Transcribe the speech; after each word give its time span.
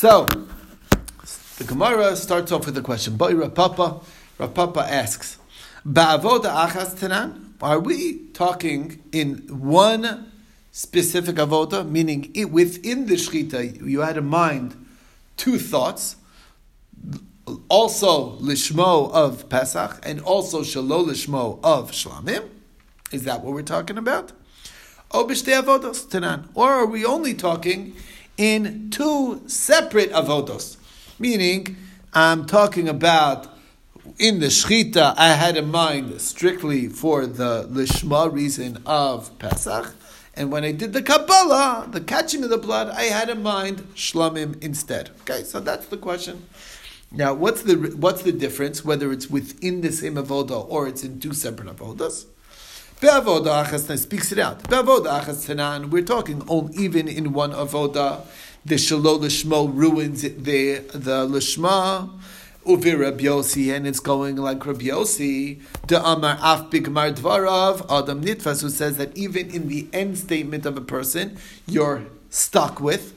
So, 0.00 0.26
the 1.56 1.64
Gemara 1.64 2.14
starts 2.14 2.52
off 2.52 2.66
with 2.66 2.78
a 2.78 2.82
question. 2.82 3.16
Boy 3.16 3.34
Rav 3.34 3.52
Papa, 3.52 4.00
Rapapa 4.38 4.88
asks, 4.88 5.38
Ba'avoda 5.84 6.68
achas 6.68 6.96
tenan? 6.96 7.54
Are 7.60 7.80
we 7.80 8.18
talking 8.32 9.02
in 9.10 9.38
one 9.48 10.30
specific 10.70 11.34
avoda, 11.34 11.84
meaning 11.84 12.30
it, 12.32 12.52
within 12.52 13.06
the 13.06 13.16
shchita 13.16 13.84
you 13.84 13.98
had 13.98 14.16
in 14.16 14.26
mind 14.26 14.76
two 15.36 15.58
thoughts, 15.58 16.14
also 17.68 18.36
lishmo 18.38 19.10
of 19.10 19.48
Pesach 19.48 19.98
and 20.04 20.20
also 20.20 20.60
shalo 20.60 21.04
lishmo 21.08 21.58
of 21.64 21.90
Shlamim? 21.90 22.48
Is 23.10 23.24
that 23.24 23.42
what 23.42 23.52
we're 23.52 23.62
talking 23.62 23.98
about? 23.98 24.30
Or 25.10 25.26
are 26.70 26.86
we 26.86 27.04
only 27.04 27.34
talking 27.34 27.96
in 28.38 28.88
two 28.90 29.42
separate 29.46 30.10
avodos? 30.12 30.76
Meaning, 31.18 31.76
I'm 32.14 32.46
talking 32.46 32.88
about 32.88 33.48
in 34.18 34.40
the 34.40 34.46
shchita, 34.46 35.14
I 35.16 35.34
had 35.34 35.56
in 35.56 35.70
mind 35.70 36.20
strictly 36.20 36.88
for 36.88 37.26
the 37.26 37.68
lishma 37.70 38.32
reason 38.32 38.82
of 38.86 39.36
Pesach, 39.38 39.94
and 40.34 40.50
when 40.50 40.64
I 40.64 40.72
did 40.72 40.92
the 40.92 41.02
Kabbalah, 41.02 41.88
the 41.90 42.00
catching 42.00 42.44
of 42.44 42.50
the 42.50 42.58
blood, 42.58 42.88
I 42.88 43.04
had 43.04 43.28
in 43.28 43.42
mind 43.42 43.78
shlamim 43.94 44.62
instead. 44.62 45.10
Okay, 45.22 45.42
so 45.42 45.60
that's 45.60 45.86
the 45.86 45.96
question. 45.96 46.46
Now, 47.10 47.34
what's 47.34 47.62
the 47.62 47.74
what's 47.96 48.22
the 48.22 48.32
difference 48.32 48.84
whether 48.84 49.10
it's 49.12 49.28
within 49.28 49.80
the 49.80 49.90
same 49.90 50.14
avoda 50.14 50.64
or 50.68 50.86
it's 50.86 51.02
in 51.02 51.20
two 51.20 51.32
separate 51.32 51.74
avodas? 51.74 52.26
Be'avoda 53.00 53.64
achas 53.64 53.96
speaks 53.96 54.32
it 54.32 54.40
out. 54.40 54.68
We're 55.90 56.02
talking 56.02 56.42
on 56.48 56.72
even 56.74 57.06
in 57.06 57.32
one 57.32 57.52
avoda. 57.52 58.26
The 58.64 58.74
shalol 58.74 59.20
lishmo 59.20 59.72
ruins 59.72 60.22
there. 60.22 60.80
The 60.80 61.24
lishma 61.24 62.10
uvi 62.66 62.98
Rabbi 62.98 63.22
Yossi, 63.22 63.72
and 63.72 63.86
it's 63.86 64.00
going 64.00 64.34
like 64.34 64.66
Rabbi 64.66 64.86
Yossi. 64.86 65.60
The 65.86 66.04
Amar 66.04 66.38
Af 66.42 66.70
Bigmar 66.70 67.14
Dvarav 67.14 67.86
Adam 67.88 68.24
Nitfas, 68.24 68.62
who 68.62 68.68
says 68.68 68.96
that 68.96 69.16
even 69.16 69.48
in 69.48 69.68
the 69.68 69.86
end 69.92 70.18
statement 70.18 70.66
of 70.66 70.76
a 70.76 70.80
person, 70.80 71.38
you're 71.68 72.02
stuck 72.30 72.80
with. 72.80 73.14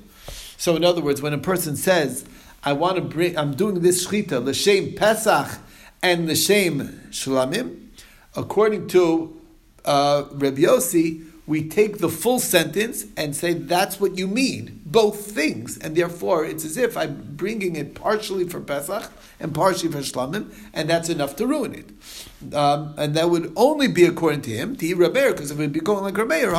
So, 0.58 0.76
in 0.76 0.86
other 0.86 1.02
words, 1.02 1.24
when 1.24 1.34
a 1.34 1.40
person 1.40 1.76
says, 1.76 2.24
"I 2.64 2.74
want 2.74 2.98
to 2.98 3.02
bring, 3.02 3.36
I'm 3.36 3.56
doing 3.56 3.80
this 3.82 4.06
shchita 4.06 4.46
l'shem 4.46 4.94
Pesach 4.94 5.58
and 6.04 6.28
l'shem 6.30 7.02
Shlamim," 7.10 7.88
according 8.36 8.88
to 8.90 9.38
uh, 9.86 10.26
Rabbi 10.32 10.62
Yossi, 10.62 11.28
we 11.48 11.68
take 11.68 11.98
the 11.98 12.08
full 12.08 12.40
sentence 12.40 13.06
and 13.18 13.36
say 13.36 13.54
that's 13.54 14.00
what 14.00 14.18
you 14.18 14.28
mean, 14.28 14.82
both 14.86 15.32
things, 15.32 15.78
and 15.78 15.98
therefore 15.98 16.46
it's 16.46 16.64
as 16.64 16.78
if 16.78 16.96
I'm 16.96 17.34
bringing 17.36 17.76
it 17.76 17.96
partially 17.96 18.48
for 18.48 18.62
Pesach 18.62 19.12
and 19.40 19.54
partially 19.54 19.92
for 19.92 19.98
Shlamim, 19.98 20.54
and 20.74 20.90
that's 20.90 21.10
enough 21.10 21.36
to 21.38 21.48
ruin 21.48 21.74
it. 21.74 22.56
Um, 22.56 22.94
and 22.98 23.16
that 23.16 23.30
would 23.30 23.52
only 23.56 23.88
be 23.88 24.06
according 24.06 24.44
to 24.44 24.52
him, 24.52 24.76
to 24.78 24.96
Rabbeir, 24.96 25.32
because 25.32 25.52
if 25.52 25.58
it 25.58 25.62
would 25.62 25.74
be 25.74 25.80
going 25.80 26.04
like 26.04 26.14
Rabbeir, 26.14 26.52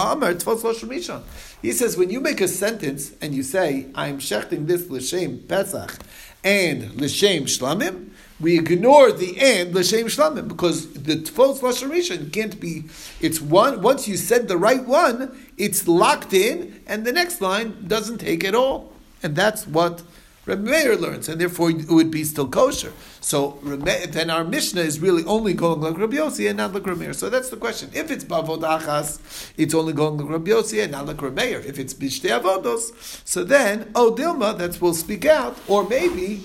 he 1.63 1.73
says 1.73 1.97
when 1.97 2.11
you 2.11 2.21
make 2.21 2.41
a 2.41 2.49
sentence 2.49 3.13
and 3.21 3.35
you 3.35 3.43
say, 3.43 3.87
I'm 3.95 4.19
shechting 4.19 4.67
this 4.67 4.91
l'shem 4.91 5.45
Pesach 5.49 5.97
and 6.45 7.01
l'shem 7.01 7.45
Shlamim, 7.45 8.11
we 8.43 8.59
ignore 8.59 9.13
the 9.13 9.41
end 9.41 9.75
l'shem 9.75 10.07
shlamim 10.07 10.49
because 10.49 10.93
the 10.93 11.17
false 11.25 11.61
lashon 11.61 12.33
can't 12.33 12.61
be. 12.61 12.85
It's 13.21 13.41
one. 13.41 13.81
Once 13.81 14.07
you 14.09 14.17
said 14.17 14.49
the 14.49 14.59
right 14.59 14.85
one, 14.85 15.35
it's 15.57 15.89
locked 15.89 16.35
in, 16.35 16.83
and 16.87 17.07
the 17.07 17.13
next 17.13 17.41
line 17.41 17.87
doesn't 17.87 18.19
take 18.19 18.45
it 18.45 18.55
all, 18.55 18.93
and 19.23 19.35
that's 19.35 19.67
what. 19.67 20.03
Rabbi 20.45 20.63
Meir 20.63 20.97
learns, 20.97 21.29
and 21.29 21.41
therefore 21.41 21.71
it 21.71 21.89
would 21.89 22.11
be 22.11 22.25
still 22.25 22.49
kosher. 22.49 22.93
So 23.21 23.61
then 23.63 24.29
our 24.29 24.43
Mishnah 24.43 24.81
is 24.81 24.99
really 24.99 25.25
only 25.25 25.55
going 25.55 25.81
like 25.81 25.97
Rabbi 25.97 26.17
Yossi 26.17 26.49
and 26.49 26.57
not 26.57 26.75
like 26.75 26.85
Rabbi 26.85 26.99
Meir. 26.99 27.13
So 27.13 27.31
that's 27.31 27.49
the 27.49 27.57
question. 27.57 27.91
If 27.95 28.11
it's 28.11 28.25
bavod 28.25 28.63
achas, 28.63 29.21
it's 29.57 29.73
only 29.73 29.93
going 29.93 30.17
like 30.17 30.29
Rabbi 30.29 30.51
Yossi 30.51 30.83
and 30.83 30.91
not 30.91 31.07
like 31.07 31.23
Rabbi 31.23 31.45
Meir. 31.45 31.61
If 31.61 31.79
it's 31.79 31.95
b'shtei 31.95 32.41
avodos, 32.41 32.91
so 33.25 33.45
then 33.45 33.93
oh 33.95 34.13
Dilma, 34.13 34.59
that 34.59 34.81
will 34.81 34.95
speak 34.95 35.27
out, 35.27 35.57
or 35.69 35.89
maybe 35.89 36.43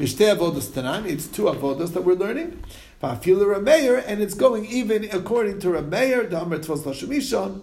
B'shtei 0.00 0.34
avodas 0.34 0.68
tanan, 0.68 1.04
it's 1.04 1.26
two 1.26 1.42
avodas 1.42 1.92
that 1.92 2.04
we're 2.04 2.14
learning. 2.14 2.62
Va'afilu 3.02 3.54
Rameir, 3.54 4.02
and 4.06 4.22
it's 4.22 4.32
going 4.32 4.64
even 4.64 5.04
according 5.12 5.58
to 5.58 5.68
Rameir, 5.68 6.30
the 6.30 6.40
Amr 6.40 6.58
Tvos 6.58 6.84
Lashemishon. 6.84 7.60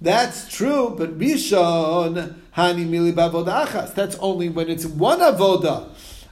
That's 0.00 0.48
true, 0.48 0.94
but 0.96 1.18
Rishon, 1.18 2.36
Hani 2.56 2.86
Mili 2.88 3.12
Bavoda 3.12 3.92
That's 3.92 4.14
only 4.18 4.48
when 4.48 4.68
it's 4.68 4.86
one 4.86 5.18
avoda. 5.18 5.88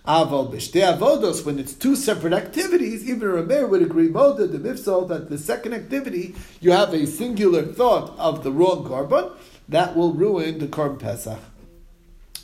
Aval 0.06 0.52
b'shtei 0.54 0.96
avodos, 0.96 1.44
when 1.44 1.58
it's 1.58 1.74
two 1.74 1.96
separate 1.96 2.34
activities, 2.34 3.10
even 3.10 3.28
a 3.28 3.32
Rameir 3.32 3.68
would 3.68 3.82
agree, 3.82 4.08
Moda, 4.08 4.48
the 4.48 4.58
Mifsal, 4.58 5.08
that 5.08 5.28
the 5.28 5.38
second 5.38 5.74
activity, 5.74 6.36
you 6.60 6.70
have 6.70 6.94
a 6.94 7.04
singular 7.04 7.64
thought 7.64 8.16
of 8.16 8.44
the 8.44 8.52
wrong 8.52 8.84
korban, 8.84 9.32
that 9.68 9.96
will 9.96 10.12
ruin 10.12 10.60
the 10.60 10.68
Korban 10.68 11.00
Pesach. 11.00 11.40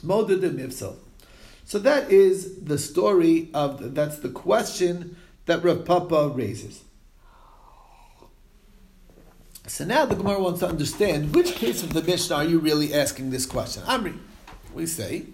Moda 0.05 0.41
the. 0.41 1.08
So 1.69 1.79
that 1.81 2.11
is 2.11 2.61
the 2.61 2.79
story 2.79 3.51
of, 3.53 3.95
that's 3.95 4.21
the 4.21 4.31
question 4.31 5.19
that 5.45 5.63
Rav 5.63 5.85
Papa 5.85 6.33
raises. 6.35 6.83
So 9.67 9.85
now 9.85 10.07
the 10.07 10.15
Gemara 10.15 10.41
wants 10.41 10.61
to 10.61 10.67
understand 10.67 11.35
which 11.35 11.57
case 11.57 11.83
of 11.83 11.93
the 11.93 12.03
Mishnah 12.03 12.37
are 12.37 12.45
you 12.45 12.59
really 12.59 12.95
asking 12.95 13.33
this 13.33 13.45
question? 13.45 13.83
Amri, 13.83 14.17
we 14.73 14.87
say, 14.87 15.27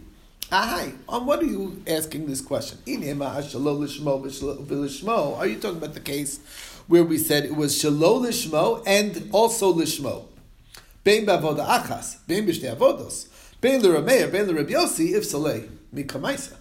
Ahai, 0.50 0.97
on 1.09 1.25
what 1.25 1.39
are 1.39 1.47
you 1.47 1.81
asking 1.87 2.27
this 2.27 2.41
question? 2.41 2.78
Are 2.84 2.91
you 5.47 5.59
talking 5.61 5.78
about 5.78 5.95
the 5.95 6.03
case 6.03 6.41
where 6.89 7.05
we 7.05 7.16
said 7.16 7.45
it 7.45 7.55
was 7.55 7.81
shalol 7.81 8.27
lishmo 8.27 8.83
and 8.89 9.31
also 9.31 9.72
lishmo? 9.72 10.25
Bein 11.05 11.27
bavoda 11.27 11.65
achas, 11.65 12.16
bein 12.27 12.45
b'shtei 12.45 12.75
avodos, 12.75 13.28
bein 13.61 13.81
l'rameir, 13.81 14.33
bein 14.33 14.49
l'rab 14.49 14.66
Yossi, 14.66 15.12
if 15.12 15.25
saleh 15.25 15.69
mikamaisa. 15.94 16.56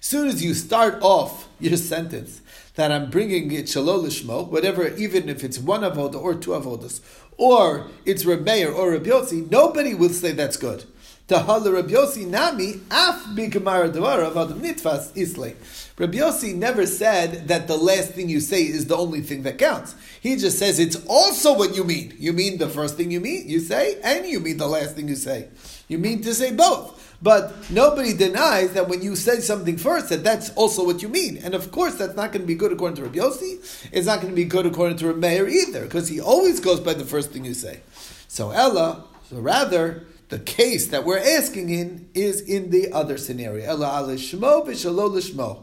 Soon 0.00 0.28
as 0.28 0.44
you 0.44 0.52
start 0.54 0.98
off 1.00 1.48
your 1.60 1.76
sentence 1.76 2.40
that 2.74 2.90
I'm 2.90 3.10
bringing 3.10 3.52
it 3.52 3.66
shalol 3.66 4.04
lishmo, 4.04 4.48
whatever, 4.48 4.88
even 4.96 5.28
if 5.28 5.44
it's 5.44 5.58
one 5.58 5.82
avodah 5.82 6.20
or 6.20 6.34
two 6.34 6.50
avodas, 6.50 7.00
or 7.36 7.88
it's 8.04 8.24
Reb 8.24 8.44
Meir 8.44 8.72
or 8.72 8.98
Yossi, 8.98 9.50
nobody 9.50 9.94
will 9.94 10.10
say 10.10 10.32
that's 10.32 10.56
good. 10.56 10.84
Tahal 11.28 11.62
Yossi 11.88 12.26
nami 12.26 12.80
af 12.90 13.26
bikamara 13.34 13.92
devara 13.92 14.30
adam 14.30 14.60
nitfas 14.60 15.16
isle. 15.16 15.54
Yossi 15.96 16.54
never 16.54 16.84
said 16.84 17.46
that 17.48 17.68
the 17.68 17.76
last 17.76 18.12
thing 18.12 18.28
you 18.28 18.40
say 18.40 18.62
is 18.62 18.86
the 18.86 18.96
only 18.96 19.20
thing 19.20 19.42
that 19.44 19.58
counts. 19.58 19.94
He 20.20 20.36
just 20.36 20.58
says 20.58 20.78
it's 20.78 20.96
also 21.06 21.56
what 21.56 21.76
you 21.76 21.84
mean. 21.84 22.14
You 22.18 22.32
mean 22.32 22.58
the 22.58 22.68
first 22.68 22.96
thing 22.96 23.10
you 23.10 23.20
mean 23.20 23.48
you 23.48 23.60
say, 23.60 24.00
and 24.02 24.26
you 24.26 24.40
mean 24.40 24.56
the 24.56 24.66
last 24.66 24.96
thing 24.96 25.08
you 25.08 25.16
say. 25.16 25.48
You 25.88 25.98
mean 25.98 26.22
to 26.22 26.34
say 26.34 26.52
both. 26.52 27.01
But 27.22 27.70
nobody 27.70 28.12
denies 28.14 28.72
that 28.72 28.88
when 28.88 29.00
you 29.00 29.14
say 29.14 29.38
something 29.38 29.76
first, 29.76 30.08
that 30.08 30.24
that's 30.24 30.50
also 30.54 30.84
what 30.84 31.02
you 31.02 31.08
mean. 31.08 31.36
And 31.36 31.54
of 31.54 31.70
course, 31.70 31.94
that's 31.94 32.16
not 32.16 32.32
going 32.32 32.42
to 32.42 32.46
be 32.46 32.56
good 32.56 32.72
according 32.72 32.96
to 32.96 33.04
Rabbi 33.04 33.18
Yossi. 33.18 33.88
It's 33.92 34.06
not 34.08 34.20
going 34.20 34.32
to 34.32 34.36
be 34.36 34.44
good 34.44 34.66
according 34.66 34.96
to 34.98 35.06
Rabbi 35.06 35.20
Meir 35.20 35.48
either, 35.48 35.84
because 35.84 36.08
he 36.08 36.20
always 36.20 36.58
goes 36.58 36.80
by 36.80 36.94
the 36.94 37.04
first 37.04 37.30
thing 37.30 37.44
you 37.44 37.54
say. 37.54 37.80
So 38.26 38.50
Ella, 38.50 39.04
so 39.30 39.38
rather, 39.38 40.04
the 40.30 40.40
case 40.40 40.88
that 40.88 41.04
we're 41.04 41.18
asking 41.18 41.70
in 41.70 42.08
is 42.12 42.40
in 42.40 42.70
the 42.70 42.90
other 42.92 43.18
scenario. 43.18 43.64
Ella 43.66 44.02
alishmo 44.02 44.66
v'shalo 44.66 45.08
lishmo. 45.10 45.62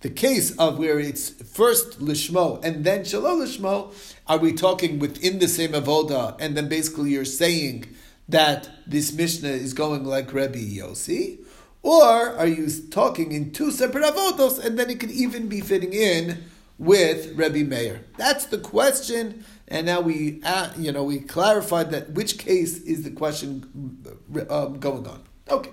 The 0.00 0.10
case 0.10 0.56
of 0.56 0.78
where 0.78 1.00
it's 1.00 1.30
first 1.30 1.98
lishmo 1.98 2.64
and 2.64 2.84
then 2.84 3.00
shalol 3.00 3.44
lishmo, 3.44 3.92
are 4.28 4.38
we 4.38 4.52
talking 4.52 5.00
within 5.00 5.40
the 5.40 5.48
same 5.48 5.72
avoda, 5.72 6.36
and 6.38 6.56
then 6.56 6.68
basically 6.68 7.10
you're 7.10 7.24
saying 7.24 7.86
that 8.28 8.68
this 8.86 9.12
Mishnah 9.12 9.48
is 9.48 9.72
going 9.72 10.04
like 10.04 10.32
Rabbi 10.32 10.58
Yossi? 10.58 11.38
Or 11.82 12.36
are 12.36 12.46
you 12.46 12.68
talking 12.90 13.32
in 13.32 13.52
two 13.52 13.70
separate 13.70 14.04
avodos 14.04 14.62
and 14.62 14.78
then 14.78 14.90
it 14.90 15.00
could 15.00 15.10
even 15.10 15.48
be 15.48 15.60
fitting 15.60 15.92
in 15.92 16.44
with 16.76 17.34
Rabbi 17.36 17.62
Meir? 17.62 18.04
That's 18.16 18.46
the 18.46 18.58
question. 18.58 19.44
And 19.68 19.86
now 19.86 20.00
we, 20.00 20.40
uh, 20.44 20.70
you 20.76 20.92
know, 20.92 21.04
we 21.04 21.20
clarified 21.20 21.90
that 21.92 22.10
which 22.10 22.38
case 22.38 22.82
is 22.82 23.04
the 23.04 23.10
question 23.10 24.04
um, 24.50 24.80
going 24.80 25.06
on. 25.06 25.22
Okay. 25.50 25.70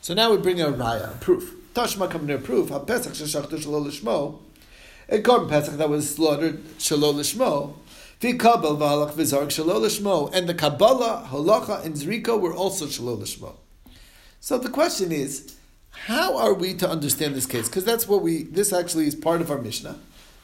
So 0.00 0.14
now 0.14 0.30
we 0.30 0.38
bring 0.38 0.60
a 0.60 0.66
raya, 0.66 1.18
proof. 1.20 1.54
Tashma 1.74 2.10
coming 2.10 2.28
to 2.28 2.38
proof. 2.38 2.68
Ha 2.68 2.80
Pesach 2.80 3.12
sheshachtu 3.12 3.58
shalol 3.58 3.86
lishmo. 3.86 4.40
A 5.08 5.18
korban 5.18 5.48
Pesach 5.48 5.76
that 5.76 5.88
was 5.88 6.14
slaughtered 6.14 6.62
shalol 6.78 7.14
lishmo. 7.14 7.74
And 8.22 8.38
the 10.48 10.54
Kabbalah, 10.54 11.28
Halacha, 11.28 11.84
and 11.84 11.94
Zrika 11.96 12.40
were 12.40 12.54
also 12.54 12.86
Shalol 12.86 13.56
So 14.40 14.58
the 14.58 14.68
question 14.68 15.10
is, 15.10 15.56
how 15.90 16.38
are 16.38 16.54
we 16.54 16.74
to 16.74 16.88
understand 16.88 17.34
this 17.34 17.46
case? 17.46 17.68
Because 17.68 17.84
that's 17.84 18.06
what 18.06 18.22
we, 18.22 18.44
this 18.44 18.72
actually 18.72 19.06
is 19.06 19.14
part 19.14 19.40
of 19.40 19.50
our 19.50 19.58
Mishnah. 19.58 19.98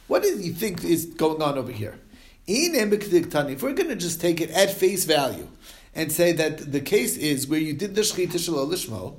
What 0.08 0.22
do 0.22 0.28
you 0.28 0.52
think 0.52 0.84
is 0.84 1.06
going 1.06 1.40
on 1.40 1.56
over 1.56 1.72
here? 1.72 1.98
If 2.46 3.62
we're 3.62 3.72
going 3.74 3.88
to 3.88 3.96
just 3.96 4.20
take 4.20 4.40
it 4.40 4.50
at 4.50 4.72
face 4.72 5.04
value 5.04 5.48
and 5.94 6.10
say 6.10 6.32
that 6.32 6.72
the 6.72 6.80
case 6.80 7.16
is 7.16 7.46
where 7.46 7.60
you 7.60 7.74
did 7.74 7.94
the 7.94 8.00
Shechita 8.00 8.38
Shalol 8.38 8.68
Lishmo, 8.70 9.16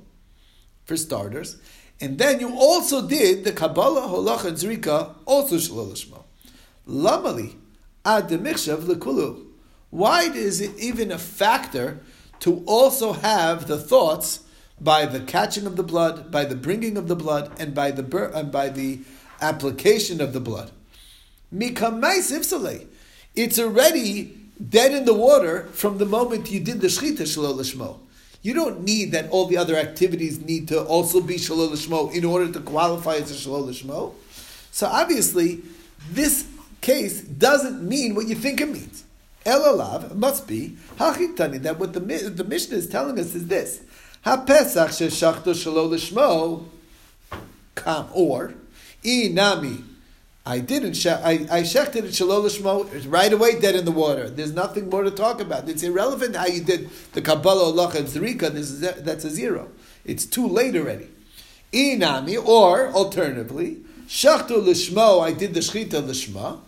for 0.90 0.98
starters. 0.98 1.58
And 2.02 2.18
then 2.18 2.40
you 2.40 2.54
also 2.58 3.08
did 3.08 3.44
the 3.46 3.52
Kabbalah, 3.52 4.08
Holach, 4.08 4.44
and 4.44 4.58
Zrika, 4.58 5.16
also 5.26 5.56
Shalol 5.56 5.92
Lishmo. 5.94 6.24
Lamali, 6.88 7.56
ad 8.06 8.30
demichshav 8.30 8.84
lekulu. 8.84 9.46
Why 9.90 10.24
is 10.24 10.62
it 10.62 10.78
even 10.80 11.12
a 11.12 11.18
factor 11.18 12.00
to 12.42 12.64
also 12.66 13.14
have 13.14 13.68
the 13.68 13.78
thoughts 13.78 14.42
by 14.80 15.06
the 15.06 15.20
catching 15.20 15.66
of 15.66 15.76
the 15.76 15.84
blood, 15.84 16.32
by 16.32 16.46
the 16.46 16.56
bringing 16.56 16.98
of 16.98 17.08
the 17.08 17.16
blood, 17.16 17.52
and 17.60 17.74
by 17.74 17.92
the 17.92 18.32
and 18.34 18.52
by 18.52 18.70
the 18.70 19.00
application 19.42 20.22
of 20.22 20.34
the 20.34 20.40
blood? 20.40 20.72
It's 23.36 23.60
already 23.60 24.38
dead 24.70 24.92
in 24.94 25.06
the 25.06 25.14
water 25.14 25.68
from 25.72 25.98
the 25.98 26.06
moment 26.06 26.52
you 26.52 26.60
did 26.60 26.82
the 26.82 26.88
shchita 26.88 27.22
shalol 27.22 27.56
lishmo. 27.56 28.00
You 28.42 28.54
don't 28.54 28.84
need 28.84 29.12
that 29.12 29.30
all 29.32 29.48
the 29.48 29.58
other 29.58 29.76
activities 29.76 30.40
need 30.40 30.68
to 30.70 30.84
also 30.84 31.22
be 31.22 31.36
shalol 31.36 31.70
lishmo 31.70 32.14
in 32.14 32.24
order 32.24 32.52
to 32.52 32.60
qualify 32.60 33.16
as 33.16 33.32
a 33.32 33.34
shalol 33.34 33.68
lishmo. 33.68 34.14
So 34.72 34.88
obviously, 34.88 35.62
this 36.12 36.46
case 36.82 37.22
doesn't 37.22 37.82
mean 37.82 38.16
what 38.16 38.28
you 38.28 38.36
think 38.36 38.62
it 38.62 38.70
means. 38.70 39.04
Elalav 39.46 40.16
must 40.16 40.48
be 40.48 40.78
hachitani. 40.98 41.62
That 41.62 41.80
what 41.80 41.94
the 41.94 42.00
the 42.00 42.44
Mishnah 42.44 42.78
is 42.78 42.88
telling 42.88 43.20
us 43.20 43.36
is 43.36 43.48
this: 43.48 43.82
HaPesach 44.26 44.90
sheshachto 44.90 45.54
shalol 45.54 45.90
lishmo 45.90 46.66
kam 47.76 48.08
or 48.14 48.54
inami. 49.04 49.84
I 50.46 50.60
didn't. 50.60 50.96
Sh- 50.96 51.08
I 51.08 51.48
I 51.50 51.62
shechted 51.62 51.98
it 51.98 52.06
shalol 52.06 52.44
lishmo 52.44 53.12
right 53.12 53.32
away, 53.32 53.60
dead 53.60 53.76
in 53.76 53.86
the 53.86 53.92
water. 53.92 54.30
There's 54.30 54.54
nothing 54.54 54.90
more 54.90 55.04
to 55.04 55.12
talk 55.12 55.40
about. 55.40 55.70
It's 55.70 55.84
irrelevant 55.84 56.36
how 56.36 56.48
you 56.48 56.62
did 56.62 56.90
the 57.14 57.22
Kabbalah, 57.22 57.66
Allah, 57.66 57.92
and 57.96 58.58
is 58.58 58.82
that's 58.82 59.24
a 59.24 59.30
zero. 59.30 59.70
It's 60.06 60.26
too 60.26 60.48
late 60.48 60.76
already. 60.76 61.10
Inami, 61.72 62.44
or 62.44 62.90
alternatively, 62.90 63.78
shachtu 64.08 64.64
lishmo. 64.64 65.22
I 65.24 65.32
did 65.32 65.54
the 65.54 65.62
shchita 65.62 66.02
lishma. 66.04 66.60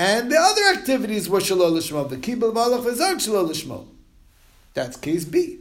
And 0.00 0.32
the 0.32 0.38
other 0.38 0.78
activities 0.78 1.28
were 1.28 1.40
shalol 1.40 1.72
lishmo. 1.72 2.08
The 2.08 2.16
kibbutz 2.16 2.54
v'halach 2.54 2.84
v'zarg 2.84 3.16
shalol 3.16 3.50
lishmo. 3.50 3.86
That's 4.72 4.96
case 4.96 5.26
B. 5.26 5.58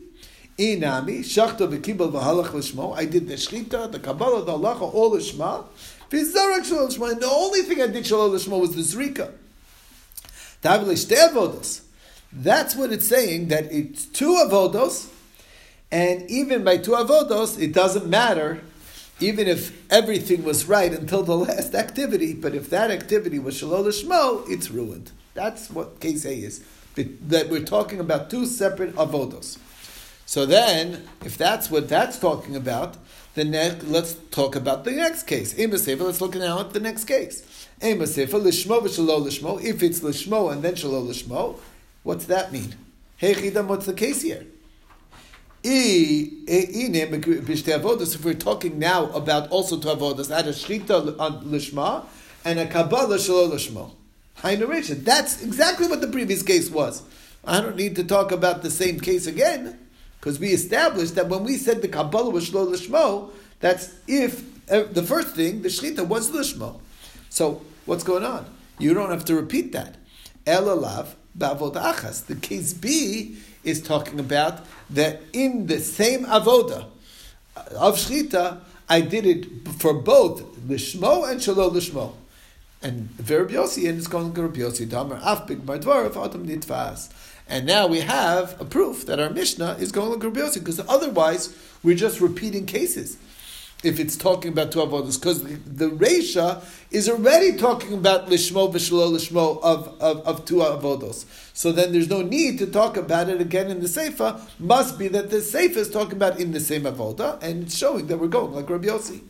Inami 0.57 1.19
shachta 1.25 1.67
v'kibbutz 1.67 2.13
v'halach 2.13 2.51
lishmo. 2.51 2.95
I 2.95 3.03
did 3.03 3.27
the 3.27 3.33
shchita, 3.33 3.91
the 3.91 3.99
kabbalah, 3.99 4.45
the 4.45 4.53
halacha, 4.53 4.93
all 4.93 5.11
lishma. 5.11 5.65
V'zarg 6.09 6.61
shalol 6.61 6.87
lishmo. 6.87 7.11
And 7.11 7.19
the 7.19 7.27
only 7.27 7.63
thing 7.63 7.81
I 7.81 7.87
did 7.87 8.05
shalol 8.05 8.29
lishmo 8.31 8.61
was 8.61 8.73
the 8.75 8.81
zrika. 8.81 9.33
That's 12.31 12.75
what 12.77 12.93
it's 12.93 13.07
saying. 13.07 13.49
That 13.49 13.73
it's 13.73 14.05
two 14.05 14.41
avodos, 14.45 15.09
and 15.91 16.31
even 16.31 16.63
by 16.63 16.77
two 16.77 16.91
avodos, 16.91 17.61
it 17.61 17.73
doesn't 17.73 18.07
matter 18.07 18.61
even 19.19 19.47
if 19.47 19.91
everything 19.91 20.43
was 20.43 20.67
right 20.67 20.93
until 20.93 21.23
the 21.23 21.35
last 21.35 21.75
activity, 21.75 22.33
but 22.33 22.55
if 22.55 22.69
that 22.69 22.91
activity 22.91 23.39
was 23.39 23.61
shalol 23.61 23.85
shmo, 23.85 24.49
it's 24.49 24.71
ruined. 24.71 25.11
That's 25.33 25.69
what 25.69 25.99
case 25.99 26.25
A 26.25 26.33
is. 26.33 26.63
That 26.95 27.49
we're 27.49 27.63
talking 27.63 27.99
about 27.99 28.29
two 28.29 28.45
separate 28.45 28.95
avodos. 28.95 29.57
So 30.25 30.45
then, 30.45 31.07
if 31.25 31.37
that's 31.37 31.71
what 31.71 31.89
that's 31.89 32.19
talking 32.19 32.55
about, 32.55 32.97
then 33.35 33.51
next 33.51 33.83
let's 33.83 34.15
talk 34.31 34.55
about 34.55 34.83
the 34.83 34.91
next 34.91 35.23
case. 35.23 35.57
Let's 35.57 36.21
look 36.21 36.35
now 36.35 36.59
at 36.59 36.73
the 36.73 36.79
next 36.79 37.05
case. 37.05 37.67
If 37.81 38.01
it's 38.01 38.17
lishmo 38.17 40.51
and 40.51 40.61
then 40.61 40.75
shalol 40.75 41.07
lishmo, 41.07 41.59
what's 42.03 42.25
that 42.25 42.51
mean? 42.51 42.75
Hey, 43.17 43.33
Chidam, 43.33 43.67
what's 43.67 43.85
the 43.85 43.93
case 43.93 44.21
here? 44.21 44.45
If 45.63 47.15
we're 48.23 48.33
talking 48.33 48.79
now 48.79 49.05
about 49.07 49.49
also 49.49 49.77
two 49.77 49.89
avodas, 49.89 50.33
had 50.33 50.47
a 50.47 50.51
shchita 50.51 51.17
lishma 51.43 52.05
and 52.45 52.59
a 52.59 52.67
kabbalah 52.67 53.17
shalol 53.17 53.51
lishma. 53.51 53.91
That's 55.03 55.43
exactly 55.43 55.87
what 55.87 55.99
the 56.01 56.07
previous 56.07 56.43
case 56.43 56.69
was. 56.69 57.03
I 57.43 57.59
don't 57.61 57.75
need 57.75 57.95
to 57.97 58.03
talk 58.03 58.31
about 58.31 58.61
the 58.61 58.69
same 58.69 58.99
case 58.99 59.27
again 59.27 59.77
because 60.19 60.39
we 60.39 60.49
established 60.49 61.15
that 61.15 61.27
when 61.27 61.43
we 61.43 61.57
said 61.57 61.81
the 61.81 61.87
kabbalah 61.89 62.29
was 62.29 62.49
shalol 62.49 62.73
lishmo, 62.73 63.31
that's 63.59 63.93
if 64.07 64.43
uh, 64.71 64.83
the 64.83 65.03
first 65.03 65.35
thing 65.35 65.61
the 65.61 65.69
shchita 65.69 66.07
was 66.07 66.31
lishmo. 66.31 66.79
So 67.29 67.61
what's 67.85 68.03
going 68.03 68.23
on? 68.23 68.45
You 68.77 68.93
don't 68.93 69.09
have 69.09 69.25
to 69.25 69.35
repeat 69.35 69.73
that. 69.73 69.97
Elalav 70.45 71.15
ba'avod 71.37 71.73
achas. 71.73 72.25
The 72.27 72.35
case 72.35 72.71
B 72.73 73.37
is 73.63 73.81
talking 73.81 74.19
about 74.19 74.65
that 74.89 75.21
in 75.33 75.67
the 75.67 75.79
same 75.79 76.25
avoda 76.25 76.85
of 77.55 77.95
shchita, 77.97 78.59
I 78.87 79.01
did 79.01 79.25
it 79.25 79.67
for 79.79 79.93
both 79.93 80.43
lishmo 80.67 81.29
and 81.29 81.41
shalom 81.41 81.73
lishmo. 81.73 82.13
And 82.81 83.09
Rabbi 83.19 83.53
and 83.53 83.97
it's 83.97 84.07
going 84.07 84.33
to 84.33 84.41
Rabbi 84.43 84.59
Yossi, 84.59 84.89
Damar 84.89 85.19
af 85.21 85.47
big 85.47 85.65
mardvar 85.65 86.15
autumn 86.15 86.47
nitvas. 86.47 87.11
And 87.47 87.65
now 87.65 87.87
we 87.87 87.99
have 87.99 88.59
a 88.61 88.65
proof 88.65 89.05
that 89.07 89.19
our 89.19 89.29
Mishnah 89.29 89.77
is 89.79 89.91
going 89.91 90.19
to 90.19 90.29
Rabbi 90.29 90.53
because 90.53 90.79
otherwise 90.87 91.55
we're 91.83 91.95
just 91.95 92.21
repeating 92.21 92.65
cases 92.65 93.17
if 93.81 93.99
it's 93.99 94.17
talking 94.17 94.51
about 94.51 94.71
two 94.71 94.79
avodas, 94.79 95.19
because 95.19 95.43
the, 95.43 95.55
the 95.55 95.89
Reisha 95.89 96.61
is 96.91 97.07
already 97.07 97.55
talking 97.57 97.93
about 97.93 98.27
lishmo 98.27 98.71
v'shalo 98.73 99.11
lishmo 99.11 99.61
of, 99.63 99.87
of, 100.01 100.19
of 100.27 100.45
two 100.45 100.55
avodos. 100.55 101.25
So 101.53 101.71
then 101.71 101.93
there's 101.93 102.09
no 102.09 102.21
need 102.21 102.59
to 102.59 102.67
talk 102.67 102.97
about 102.97 103.29
it 103.29 103.39
again 103.39 103.69
in 103.71 103.79
the 103.79 103.87
Seifa. 103.87 104.41
Must 104.59 104.99
be 104.99 105.07
that 105.09 105.29
the 105.29 105.37
Seifa 105.37 105.77
is 105.77 105.89
talking 105.89 106.13
about 106.13 106.39
in 106.39 106.51
the 106.51 106.59
same 106.59 106.83
avoda, 106.83 107.41
and 107.41 107.63
it's 107.63 107.77
showing 107.77 108.07
that 108.07 108.17
we're 108.17 108.27
going 108.27 108.53
like 108.53 108.69
Rabbi 108.69 108.87
Yossi. 108.87 109.21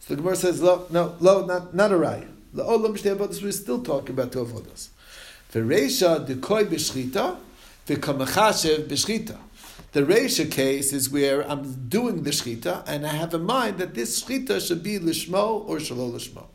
So 0.00 0.14
the 0.14 0.16
Gemara 0.16 0.36
says, 0.36 0.62
lo, 0.62 0.86
no, 0.90 1.14
lo, 1.20 1.46
not, 1.46 1.74
not 1.74 1.92
a 1.92 1.94
raya. 1.94 2.28
La'olam 2.54 2.96
shtei 2.96 3.16
avodas, 3.16 3.42
we're 3.42 3.52
still 3.52 3.82
talking 3.82 4.10
about 4.10 4.32
two 4.32 4.44
avodas. 4.44 4.88
V'reisha 5.52 6.26
dekoy 6.26 6.64
b'shchita, 6.64 7.36
v'kamachashev 7.86 8.88
b'shchita. 8.88 9.38
The 9.96 10.02
Reisha 10.02 10.52
case 10.52 10.92
is 10.92 11.08
where 11.08 11.40
I'm 11.50 11.88
doing 11.88 12.22
the 12.22 12.28
shchita 12.28 12.86
and 12.86 13.06
I 13.06 13.14
have 13.14 13.32
in 13.32 13.44
mind 13.44 13.78
that 13.78 13.94
this 13.94 14.22
shchita 14.22 14.60
should 14.60 14.82
be 14.82 14.98
lishmo 14.98 15.66
or 15.66 15.78
shalol 15.78 16.12
lishmo. 16.12 16.48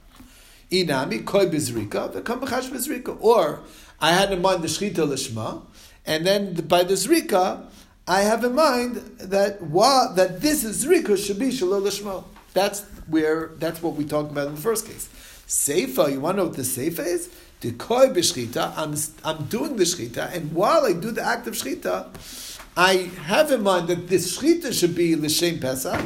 Inami 0.69 1.25
koi 1.25 1.47
bizrika 1.47 2.13
v'kam 2.13 2.39
b'chash 2.39 2.69
bizrika. 2.69 3.17
Or 3.19 3.61
I 3.99 4.11
had 4.11 4.31
in 4.31 4.43
mind 4.43 4.61
the 4.61 4.67
shchita 4.67 5.07
lishma, 5.07 5.63
and 6.05 6.23
then 6.23 6.53
by 6.53 6.83
the 6.83 6.93
zrika 6.93 7.65
I 8.07 8.21
have 8.21 8.43
in 8.43 8.53
mind 8.53 8.97
that 9.17 9.59
wa, 9.59 10.13
that 10.13 10.41
this 10.41 10.63
is 10.63 10.85
zrika 10.85 11.17
should 11.17 11.39
be 11.39 11.49
shalol 11.49 11.81
lishmo. 11.81 12.25
That's 12.53 12.81
where 13.07 13.53
that's 13.57 13.81
what 13.81 13.95
we 13.95 14.05
talked 14.05 14.31
about 14.31 14.49
in 14.49 14.53
the 14.53 14.61
first 14.61 14.85
case. 14.85 15.09
Seifa, 15.47 16.11
you 16.11 16.19
want 16.19 16.37
to 16.37 16.43
know 16.43 16.49
what 16.49 16.57
the 16.57 16.61
seifa 16.61 17.03
is? 17.03 17.31
The 17.61 17.71
b'shchita. 17.71 18.77
I'm 18.77 18.95
I'm 19.25 19.45
doing 19.45 19.77
the 19.77 19.85
shchita, 19.85 20.31
and 20.31 20.53
while 20.53 20.85
I 20.85 20.93
do 20.93 21.09
the 21.09 21.23
act 21.23 21.47
of 21.47 21.55
shchita. 21.55 22.49
I 22.75 23.09
have 23.25 23.51
in 23.51 23.63
mind 23.63 23.89
that 23.89 24.07
this 24.07 24.37
shchita 24.37 24.71
should 24.71 24.95
be 24.95 25.15
l'shem 25.15 25.59
Pesach, 25.59 26.01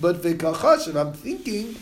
but 0.00 0.22
v'kachashav, 0.22 0.96
I'm 0.96 1.12
thinking 1.12 1.76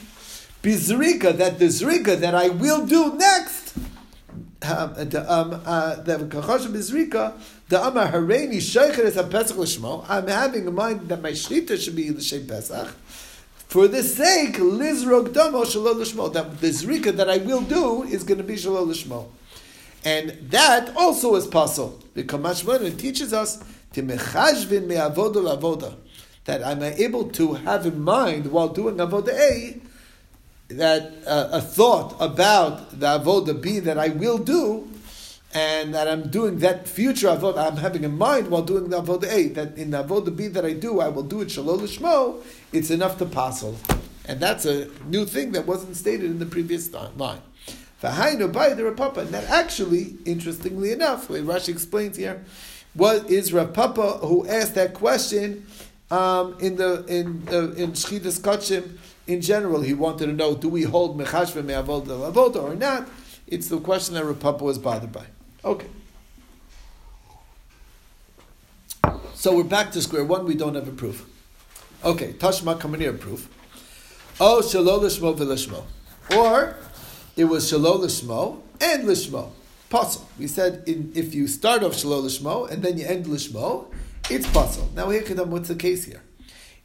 bizrika 0.61 1.37
that 1.37 1.61
the 1.61 1.67
zrika 1.67 2.19
that 2.19 2.35
I 2.35 2.49
will 2.49 2.85
do 2.85 3.15
next, 3.15 3.77
um, 4.63 4.95
the 4.95 5.25
um, 5.29 5.63
uh, 5.65 5.97
the 5.97 6.19
bizrika, 6.19 7.35
the 7.69 7.81
amar 7.81 8.09
hareini 8.09 8.57
sheichet 8.57 9.05
es 9.05 9.15
Pesach 9.15 9.57
l'shmo. 9.57 10.05
I'm 10.09 10.27
having 10.27 10.67
in 10.67 10.75
mind 10.75 11.09
that 11.09 11.23
my 11.23 11.31
shchita 11.31 11.79
should 11.81 11.95
be 11.95 12.11
l'shem 12.11 12.47
Pesach. 12.49 12.89
For 13.69 13.87
the 13.87 14.03
sake, 14.03 14.55
lizrog 14.55 15.33
damo 15.33 15.63
shalol 15.65 16.01
l'shmo, 16.01 16.33
that 16.33 16.61
the 16.61 16.71
zrika 16.71 17.15
that 17.17 17.31
I 17.31 17.37
will 17.37 17.61
do 17.61 18.03
is 18.03 18.25
going 18.25 18.39
to 18.39 18.45
be 18.45 18.55
shalol 18.55 18.89
l'shmo. 18.89 19.27
And 20.05 20.31
that 20.51 20.95
also 20.97 21.35
is 21.37 21.47
possible. 21.47 22.01
The 22.15 22.25
Kamashman 22.25 22.99
teaches 22.99 23.33
us 23.33 23.65
that 26.45 26.63
I'm 26.65 26.83
able 26.83 27.29
to 27.31 27.55
have 27.55 27.87
in 27.87 28.01
mind 28.03 28.53
while 28.53 28.69
doing 28.69 28.97
avoda 28.97 29.33
A 29.33 29.81
that 30.69 31.13
uh, 31.27 31.49
a 31.53 31.61
thought 31.61 32.17
about 32.21 32.99
the 33.01 33.19
avoda 33.19 33.61
B 33.61 33.79
that 33.81 33.99
I 33.99 34.09
will 34.09 34.39
do, 34.39 34.89
and 35.53 35.95
that 35.95 36.09
I'm 36.09 36.29
doing 36.31 36.59
that 36.59 36.89
future 36.89 37.29
avoda 37.29 37.71
I'm 37.71 37.77
having 37.77 38.03
in 38.05 38.17
mind 38.19 38.49
while 38.49 38.63
doing 38.63 38.89
the 38.91 39.01
avoda 39.01 39.31
A. 39.31 39.49
That 39.49 39.79
in 39.79 39.91
the 39.91 40.03
avoda 40.03 40.35
B 40.35 40.49
that 40.49 40.65
I 40.65 40.73
do, 40.73 41.01
I 41.01 41.09
will 41.09 41.23
do 41.23 41.41
it 41.43 41.51
shalom 41.51 41.81
lishmo. 41.81 42.43
It's 42.73 42.91
enough 42.91 43.19
to 43.19 43.27
passel, 43.27 43.79
and 44.27 44.41
that's 44.41 44.65
a 44.65 44.89
new 45.07 45.27
thing 45.27 45.53
that 45.53 45.67
wasn't 45.67 45.97
stated 45.97 46.31
in 46.31 46.39
the 46.39 46.47
previous 46.47 46.93
line. 46.93 47.41
V'hainu 48.03 48.53
by 48.53 48.75
the 48.75 48.91
Papa, 48.93 49.21
and 49.21 49.31
that 49.31 49.45
actually, 49.45 50.17
interestingly 50.27 50.93
enough, 50.93 51.29
the 51.29 51.35
way 51.35 51.41
Rashi 51.41 51.71
explains 51.71 52.17
here, 52.17 52.45
what 52.95 53.31
is 53.31 53.53
Rav 53.53 53.73
Papa 53.73 54.19
who 54.23 54.47
asked 54.49 54.75
that 54.77 54.95
question 54.95 55.67
um, 56.11 56.57
in 56.61 56.77
the 56.77 57.05
in 57.07 57.47
uh, 57.51 57.73
in 57.73 57.93
Shchitas 57.93 58.41
Kachim 58.41 58.99
in 59.27 59.41
general? 59.41 59.83
He 59.83 59.95
wanted 59.95 60.27
to 60.27 60.33
know: 60.33 60.55
Do 60.55 60.69
we 60.69 60.83
hold 60.83 61.19
mechashve 61.19 61.65
me'avod 61.65 62.07
avoda 62.07 62.63
or 62.63 62.75
not? 62.75 63.09
It's 63.47 63.69
the 63.69 63.79
question 63.79 64.15
that 64.15 64.25
Rav 64.25 64.41
Papa 64.41 64.65
was 64.65 64.79
bothered 64.79 65.13
by. 65.13 65.27
Okay. 65.65 65.89
So 69.35 69.55
we're 69.55 69.65
back 69.65 69.93
to 69.93 70.01
square 70.01 70.25
one. 70.25 70.47
We 70.47 70.55
don't 70.55 70.75
have 70.75 70.89
a 70.89 70.93
proof. 70.93 71.27
Okay, 72.05 72.33
Tashma 72.35 72.79
Kamanir 72.79 73.19
proof. 73.19 73.49
Oh, 74.41 74.61
Shalol 74.63 75.03
Lishmo 75.03 75.37
v'Lishmo. 75.37 75.85
Or 76.37 76.77
it 77.37 77.45
was 77.45 77.71
Shalol 77.71 78.01
Lishmo 78.01 78.61
and 78.81 79.05
Lishmo. 79.05 79.51
Pasul. 79.91 80.23
We 80.39 80.47
said 80.47 80.83
in, 80.87 81.13
if 81.15 81.35
you 81.35 81.47
start 81.47 81.83
off 81.83 81.93
Shalol 81.93 82.25
Lishmo 82.25 82.71
and 82.71 82.83
then 82.83 82.99
you 82.99 83.07
end 83.07 83.27
Lishmo, 83.27 83.87
it's 84.31 84.47
pasul. 84.49 84.89
Now 84.95 85.11
here, 85.11 85.23
what's 85.45 85.69
the 85.69 85.75
case 85.75 86.05
here? 86.05 86.23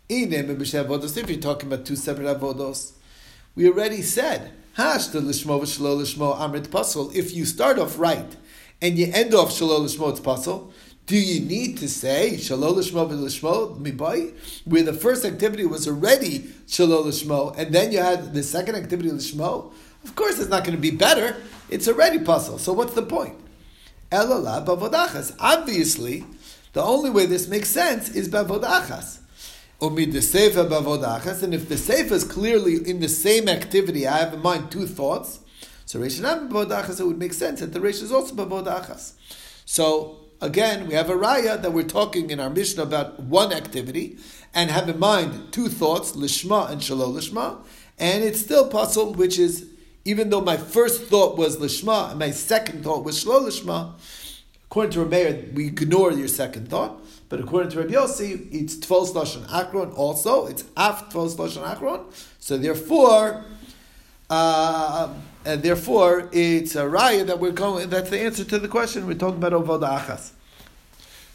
If 0.09 1.29
you're 1.29 1.39
talking 1.39 1.71
about 1.71 1.85
two 1.85 1.95
separate 1.95 2.39
avodos, 2.39 2.93
we 3.55 3.67
already 3.67 4.01
said 4.01 4.51
Hash 4.73 5.07
the 5.07 5.19
Lishmo 5.19 5.59
v'Shalol 5.61 6.01
Lishmo 6.01 6.37
Amrit 6.37 6.67
Pasul. 6.67 7.11
If 7.15 7.33
you 7.33 7.45
start 7.45 7.79
off 7.79 7.99
right 7.99 8.35
and 8.81 8.97
you 8.97 9.11
end 9.13 9.33
off 9.33 9.51
Shalol 9.51 9.81
Lishmo, 9.81 10.09
it's 10.11 10.19
pasul. 10.19 10.71
Do 11.05 11.17
you 11.17 11.41
need 11.41 11.77
to 11.79 11.89
say 11.89 12.33
Shalol 12.33 12.75
Lishmo 12.75 13.09
v'Lishmo 13.09 13.77
mibai, 13.81 14.33
where 14.65 14.83
the 14.83 14.93
first 14.93 15.25
activity 15.25 15.65
was 15.65 15.87
already 15.87 16.49
Shalol 16.67 17.05
Lishmo, 17.05 17.57
and 17.57 17.73
then 17.73 17.91
you 17.91 17.99
had 17.99 18.33
the 18.33 18.43
second 18.43 18.75
activity 18.75 19.09
Lishmo? 19.09 19.73
Of 20.03 20.15
course, 20.15 20.39
it's 20.39 20.49
not 20.49 20.63
going 20.63 20.75
to 20.75 20.81
be 20.81 20.91
better. 20.91 21.37
It's 21.69 21.87
already 21.87 22.19
pasul. 22.19 22.59
So 22.59 22.73
what's 22.73 22.93
the 22.93 23.03
point? 23.03 23.35
Elala 24.11 24.65
bavodachas. 24.65 25.35
Obviously, 25.39 26.25
the 26.73 26.81
only 26.81 27.09
way 27.09 27.25
this 27.25 27.47
makes 27.47 27.69
sense 27.69 28.09
is 28.09 28.29
bavodachas. 28.29 29.19
Umid 29.81 30.11
the 30.11 30.19
seifa 30.19 30.67
bavodachas, 30.67 31.41
and 31.41 31.53
if 31.53 31.69
the 31.69 31.75
seifa 31.75 32.11
is 32.11 32.23
clearly 32.23 32.87
in 32.89 32.99
the 32.99 33.07
same 33.07 33.47
activity, 33.47 34.07
I 34.07 34.17
have 34.17 34.33
in 34.33 34.41
mind 34.41 34.71
two 34.71 34.85
thoughts. 34.85 35.39
So 35.85 35.99
Reshanam 35.99 36.49
bavodachas, 36.49 36.99
it 36.99 37.05
would 37.05 37.17
make 37.17 37.33
sense 37.33 37.61
that 37.61 37.73
the 37.73 37.79
Resh 37.79 38.01
is 38.01 38.11
also 38.11 38.35
bavodachas. 38.35 39.13
So 39.65 40.17
again, 40.41 40.87
we 40.87 40.95
have 40.95 41.09
a 41.09 41.15
raya 41.15 41.61
that 41.61 41.71
we're 41.71 41.83
talking 41.83 42.29
in 42.29 42.39
our 42.39 42.49
Mishnah 42.49 42.83
about 42.83 43.19
one 43.19 43.53
activity 43.53 44.17
and 44.53 44.69
have 44.69 44.89
in 44.89 44.99
mind 44.99 45.53
two 45.53 45.69
thoughts, 45.69 46.13
lishma 46.13 46.69
and 46.69 46.83
shalom 46.83 47.15
lishma, 47.15 47.59
and 47.97 48.23
it's 48.23 48.41
still 48.41 48.69
pasul, 48.69 49.13
which 49.15 49.39
is 49.39 49.67
even 50.05 50.29
though 50.29 50.41
my 50.41 50.57
first 50.57 51.03
thought 51.03 51.37
was 51.37 51.57
lishma 51.57 52.11
and 52.11 52.19
my 52.19 52.31
second 52.31 52.83
thought 52.83 53.03
was 53.03 53.19
shalom 53.19 53.45
lishma. 53.45 53.93
According 54.65 54.91
to 54.91 55.05
Rameir, 55.05 55.53
we 55.53 55.67
ignore 55.67 56.11
your 56.11 56.27
second 56.27 56.69
thought, 56.69 57.01
but 57.27 57.39
according 57.39 57.71
to 57.71 57.79
Rabbi 57.79 57.93
Yossi, 57.93 58.47
it's 58.51 58.75
tvos 58.75 59.13
lashon 59.13 59.51
akron 59.51 59.91
also. 59.91 60.45
It's 60.45 60.63
af 60.77 61.09
tvos 61.09 61.35
lashon 61.37 61.67
akron. 61.67 62.01
So 62.39 62.57
therefore. 62.57 63.45
Uh, 64.29 65.11
and 65.45 65.63
therefore 65.63 66.29
it's 66.31 66.75
a 66.75 66.83
raya 66.83 67.25
that 67.25 67.39
we're 67.39 67.51
going. 67.51 67.89
That's 67.89 68.09
the 68.09 68.19
answer 68.19 68.43
to 68.43 68.59
the 68.59 68.67
question 68.67 69.07
we're 69.07 69.15
talking 69.15 69.43
about 69.43 69.53
avodah 69.53 69.99
achas. 69.99 70.31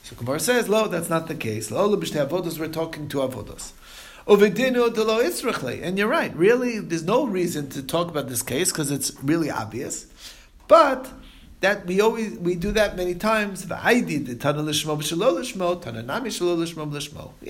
So 0.04 0.14
Gemara 0.16 0.38
says, 0.38 0.68
"Lo, 0.68 0.86
that's 0.86 1.08
not 1.08 1.26
the 1.26 1.34
case. 1.34 1.70
Lo. 1.70 1.88
We're 1.88 2.68
talking 2.68 3.08
to 3.08 3.18
avodos." 3.18 3.72
And 4.26 5.98
you're 5.98 6.08
right. 6.08 6.34
Really, 6.34 6.78
there's 6.78 7.02
no 7.02 7.26
reason 7.26 7.68
to 7.70 7.82
talk 7.82 8.08
about 8.08 8.28
this 8.28 8.42
case 8.42 8.72
because 8.72 8.90
it's 8.90 9.12
really 9.22 9.50
obvious. 9.50 10.06
But 10.66 11.10
that 11.64 11.86
we 11.86 12.00
always 12.00 12.38
we 12.38 12.54
do 12.54 12.72
that 12.72 12.96
many 12.96 13.14
times. 13.14 13.64
We 13.64 13.68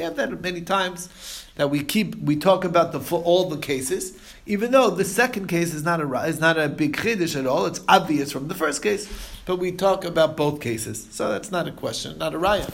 have 0.01 0.17
that 0.17 0.41
many 0.41 0.61
times 0.63 1.09
that 1.57 1.71
we 1.71 1.83
keep 1.83 2.17
we 2.17 2.37
talk 2.37 2.65
about 2.65 2.93
the 2.93 3.01
for 3.01 3.23
all 3.23 3.49
the 3.49 3.59
cases, 3.59 4.17
even 4.47 4.71
though 4.71 4.91
the 4.91 5.05
second 5.05 5.49
case 5.49 5.75
is 5.75 5.83
not 5.83 6.01
a 6.01 6.13
is 6.29 6.39
not 6.41 6.59
a 6.59 6.69
big 6.69 6.97
chiddush 6.97 7.37
at 7.39 7.47
all. 7.47 7.67
It's 7.67 7.81
obvious 7.89 8.31
from 8.31 8.47
the 8.49 8.55
first 8.55 8.83
case, 8.83 9.09
but 9.47 9.57
we 9.57 9.73
talk 9.73 10.05
about 10.05 10.37
both 10.37 10.61
cases, 10.61 11.09
so 11.11 11.31
that's 11.31 11.51
not 11.51 11.67
a 11.67 11.73
question, 11.73 12.19
not 12.19 12.35
a 12.35 12.39
raya. 12.39 12.73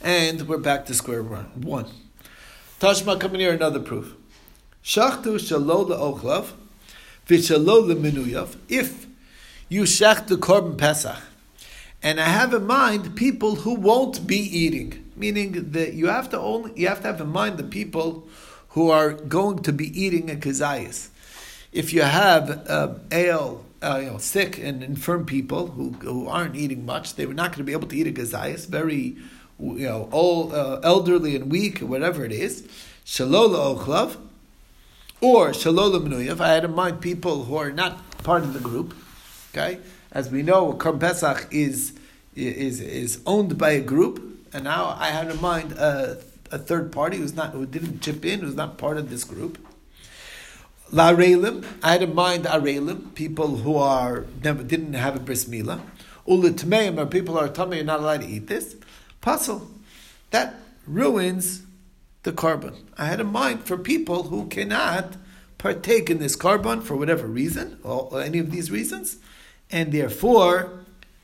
And 0.00 0.48
we're 0.48 0.58
back 0.58 0.86
to 0.86 0.94
square 0.94 1.22
one. 1.22 2.07
Tashma 2.80 3.18
coming 3.18 3.40
here 3.40 3.52
another 3.52 3.80
proof. 3.80 4.14
Shachtu 4.84 5.34
shalol 5.38 5.88
le'ochlav 5.88 6.52
v'shalol 7.26 7.92
le'minuyav. 7.92 8.56
If 8.68 9.06
you 9.68 9.82
shech 9.82 10.28
the 10.28 10.36
korban 10.36 10.78
pesach. 10.78 11.18
And 12.00 12.20
I 12.20 12.26
have 12.26 12.54
in 12.54 12.66
mind 12.66 13.16
people 13.16 13.56
who 13.56 13.74
won't 13.74 14.26
be 14.28 14.36
eating, 14.36 15.10
meaning 15.16 15.72
that 15.72 15.94
you 15.94 16.06
have 16.06 16.30
to 16.30 16.38
only 16.38 16.72
you 16.76 16.86
have 16.86 17.00
to 17.00 17.08
have 17.08 17.20
in 17.20 17.28
mind 17.28 17.58
the 17.58 17.64
people 17.64 18.28
who 18.68 18.90
are 18.90 19.12
going 19.12 19.58
to 19.64 19.72
be 19.72 20.00
eating 20.00 20.30
a 20.30 20.34
kazayas. 20.34 21.08
If 21.72 21.92
you 21.92 22.02
have 22.02 22.64
uh, 22.68 22.94
ale, 23.10 23.64
uh, 23.82 23.98
you 24.00 24.10
know, 24.10 24.18
sick 24.18 24.56
and 24.58 24.84
infirm 24.84 25.26
people 25.26 25.66
who, 25.66 25.90
who 25.90 26.28
aren't 26.28 26.54
eating 26.54 26.86
much, 26.86 27.16
they 27.16 27.26
were 27.26 27.34
not 27.34 27.50
going 27.50 27.58
to 27.58 27.64
be 27.64 27.72
able 27.72 27.88
to 27.88 27.96
eat 27.96 28.06
a 28.06 28.12
kazayas. 28.12 28.68
Very, 28.68 29.16
you 29.60 29.86
know, 29.86 30.08
old, 30.12 30.54
uh, 30.54 30.80
elderly 30.82 31.34
and 31.36 31.50
weak, 31.50 31.80
whatever 31.80 32.24
it 32.24 32.32
is. 32.32 32.66
Shalola 33.04 33.76
ochlav, 33.76 34.16
or 35.20 35.50
shalola 35.50 36.00
menuyav. 36.06 36.40
I 36.40 36.48
had 36.48 36.64
in 36.64 36.74
mind 36.74 37.00
people 37.00 37.44
who 37.44 37.56
are 37.56 37.72
not 37.72 38.18
part 38.22 38.42
of 38.42 38.52
the 38.52 38.60
group. 38.60 38.94
Okay, 39.52 39.80
as 40.12 40.30
we 40.30 40.42
know, 40.42 40.72
Korban 40.72 41.00
Pesach 41.00 41.48
is 41.50 41.94
is 42.36 42.80
is 42.80 43.20
owned 43.26 43.58
by 43.58 43.70
a 43.70 43.80
group, 43.80 44.22
and 44.52 44.64
now 44.64 44.96
I 44.98 45.08
had 45.08 45.30
in 45.30 45.40
mind 45.40 45.72
a, 45.72 46.22
a 46.50 46.58
third 46.58 46.92
party 46.92 47.16
who's 47.16 47.34
not 47.34 47.52
who 47.52 47.66
didn't 47.66 48.00
chip 48.00 48.24
in, 48.24 48.40
who's 48.40 48.54
not 48.54 48.78
part 48.78 48.96
of 48.96 49.10
this 49.10 49.24
group. 49.24 49.58
La 50.90 51.12
Arelim, 51.12 51.66
I 51.82 51.92
had 51.92 52.02
in 52.02 52.14
mind 52.14 52.44
Arelim, 52.44 53.14
people 53.14 53.56
who 53.58 53.76
are 53.76 54.24
never 54.42 54.62
didn't 54.62 54.94
have 54.94 55.16
a 55.16 55.20
bris 55.20 55.44
milah. 55.44 55.80
Ula 56.26 56.50
Tmeim, 56.50 56.98
or 56.98 57.06
people 57.06 57.34
who 57.34 57.40
are 57.40 57.48
tummy 57.48 57.80
are 57.80 57.84
not 57.84 58.00
allowed 58.00 58.20
to 58.20 58.26
eat 58.26 58.46
this. 58.46 58.76
Pasul, 59.20 59.68
that 60.30 60.54
ruins 60.86 61.62
the 62.22 62.32
korban. 62.32 62.76
I 62.96 63.06
had 63.06 63.20
in 63.20 63.28
mind 63.28 63.64
for 63.64 63.76
people 63.76 64.24
who 64.24 64.46
cannot 64.46 65.16
partake 65.56 66.08
in 66.08 66.18
this 66.18 66.36
korban 66.36 66.82
for 66.82 66.96
whatever 66.96 67.26
reason, 67.26 67.78
or 67.82 68.20
any 68.22 68.38
of 68.38 68.50
these 68.50 68.70
reasons, 68.70 69.16
and 69.70 69.92
therefore 69.92 70.70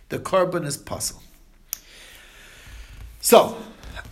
the 0.08 0.18
korban 0.18 0.64
is 0.64 0.76
pasul. 0.76 1.20
So, 3.20 3.56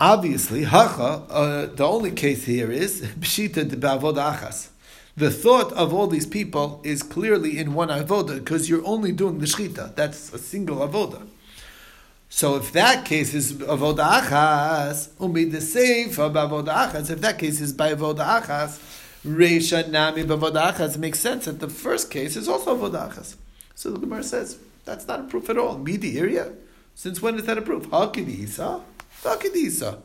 obviously, 0.00 0.64
hacha, 0.64 1.24
uh, 1.28 1.66
the 1.66 1.86
only 1.86 2.12
case 2.12 2.44
here 2.44 2.70
is 2.70 3.02
b'shita 3.20 3.68
de 3.68 3.76
achas. 3.76 4.68
The 5.14 5.30
thought 5.30 5.72
of 5.72 5.92
all 5.92 6.06
these 6.06 6.26
people 6.26 6.80
is 6.84 7.02
clearly 7.02 7.58
in 7.58 7.74
one 7.74 7.88
avoda 7.88 8.38
because 8.38 8.70
you're 8.70 8.86
only 8.86 9.12
doing 9.12 9.38
the 9.38 9.46
shchita. 9.46 9.94
That's 9.94 10.32
a 10.32 10.38
single 10.38 10.76
avoda. 10.78 11.26
So 12.34 12.56
if 12.56 12.72
that 12.72 13.04
case 13.04 13.34
is 13.34 13.52
avoda 13.52 14.22
achas, 14.22 15.10
umi 15.20 15.44
the 15.44 15.58
seifa 15.58 16.32
avoda 16.32 16.88
achas. 16.88 17.10
If 17.10 17.20
that 17.20 17.38
case 17.38 17.60
is 17.60 17.74
by 17.74 17.94
avoda 17.94 18.40
achas, 18.40 18.80
reisha 19.24 19.86
nami 19.86 20.24
bavoda 20.24 20.72
achas 20.72 20.96
makes 20.96 21.20
sense 21.20 21.44
that 21.44 21.60
the 21.60 21.68
first 21.68 22.10
case 22.10 22.34
is 22.34 22.48
also 22.48 22.74
avoda 22.74 23.10
achas. 23.10 23.36
So 23.74 23.90
the 23.90 23.98
Gemara 23.98 24.22
says, 24.22 24.56
that's 24.86 25.06
not 25.06 25.20
a 25.20 25.22
proof 25.24 25.50
at 25.50 25.58
all. 25.58 25.76
Midi 25.76 26.18
area? 26.18 26.54
Since 26.94 27.20
when 27.20 27.34
is 27.34 27.44
that 27.44 27.58
a 27.58 27.62
proof? 27.62 27.86
Hakidisa? 27.90 28.80
Hakidisa. 29.22 29.98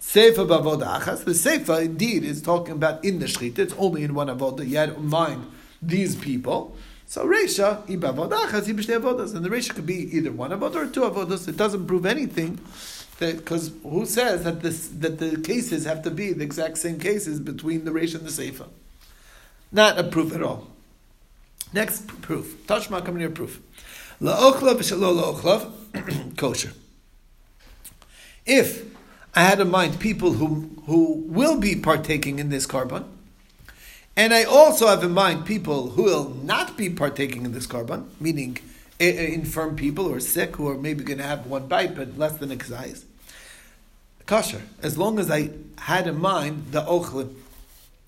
Seifa 0.00 0.48
bavoda 0.48 0.98
achas. 0.98 1.24
The 1.24 1.32
seifa 1.32 1.84
indeed 1.84 2.24
is 2.24 2.40
talking 2.40 2.72
about 2.72 3.04
in 3.04 3.18
the 3.18 3.26
shchita. 3.26 3.58
It's 3.58 3.74
only 3.74 4.02
in 4.02 4.14
one 4.14 4.28
avoda. 4.28 4.66
You 4.66 4.98
mind 4.98 5.46
these 5.82 6.16
people. 6.16 6.74
So 7.06 7.24
Reisha, 7.24 7.86
ibavodakas, 7.86 8.62
ibishte 8.62 8.98
avodas. 8.98 9.34
And 9.34 9.44
the 9.44 9.48
Reisha 9.48 9.74
could 9.74 9.86
be 9.86 10.16
either 10.16 10.32
one 10.32 10.50
avodah 10.50 10.76
or 10.76 10.86
two 10.88 11.02
avodas. 11.02 11.48
It 11.48 11.56
doesn't 11.56 11.86
prove 11.86 12.04
anything. 12.04 12.58
Because 13.18 13.72
who 13.82 14.04
says 14.04 14.44
that 14.44 14.60
this 14.60 14.88
that 14.88 15.18
the 15.18 15.40
cases 15.40 15.86
have 15.86 16.02
to 16.02 16.10
be 16.10 16.32
the 16.32 16.44
exact 16.44 16.76
same 16.78 16.98
cases 16.98 17.40
between 17.40 17.84
the 17.84 17.90
Reisha 17.90 18.16
and 18.16 18.26
the 18.26 18.30
Seifa? 18.30 18.68
Not 19.72 19.98
a 19.98 20.04
proof 20.04 20.34
at 20.34 20.42
all. 20.42 20.68
Next 21.72 22.06
proof. 22.22 22.66
Tashma 22.66 23.04
coming 23.04 23.20
here 23.20 23.30
proof. 23.30 23.60
La'ochlav 24.20 24.78
v'shalo 24.78 25.34
la'ochlav, 25.34 26.36
kosher. 26.36 26.72
If 28.44 28.84
I 29.34 29.42
had 29.42 29.60
in 29.60 29.70
mind 29.70 30.00
people 30.00 30.32
who, 30.34 30.70
who 30.86 31.24
will 31.26 31.58
be 31.58 31.76
partaking 31.76 32.38
in 32.38 32.48
this 32.48 32.66
korban, 32.66 33.04
and 34.16 34.32
I 34.32 34.44
also 34.44 34.86
have 34.86 35.04
in 35.04 35.12
mind 35.12 35.44
people 35.44 35.90
who 35.90 36.04
will 36.04 36.30
not 36.30 36.76
be 36.76 36.88
partaking 36.88 37.44
in 37.44 37.52
this 37.52 37.66
korban, 37.66 38.06
meaning 38.18 38.56
eh, 38.98 39.10
eh, 39.10 39.26
infirm 39.34 39.76
people 39.76 40.06
or 40.06 40.20
sick 40.20 40.56
who 40.56 40.68
are 40.68 40.78
maybe 40.78 41.04
going 41.04 41.18
to 41.18 41.24
have 41.24 41.46
one 41.46 41.66
bite 41.66 41.94
but 41.94 42.16
less 42.16 42.38
than 42.38 42.50
a 42.50 42.56
kazayas. 42.56 43.04
Kosher, 44.24 44.62
as 44.82 44.96
long 44.96 45.18
as 45.18 45.30
I 45.30 45.50
had 45.78 46.06
in 46.06 46.18
mind 46.18 46.72
the 46.72 46.82
ochlim. 46.82 47.34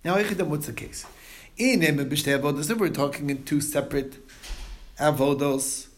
Now, 0.04 0.16
what's 0.16 0.66
the 0.66 0.72
case? 0.72 1.04
In 1.58 1.80
avodos, 1.80 2.78
we're 2.78 2.88
talking 2.88 3.30
in 3.30 3.44
two 3.44 3.60
separate 3.60 4.16
avodos. 4.98 5.88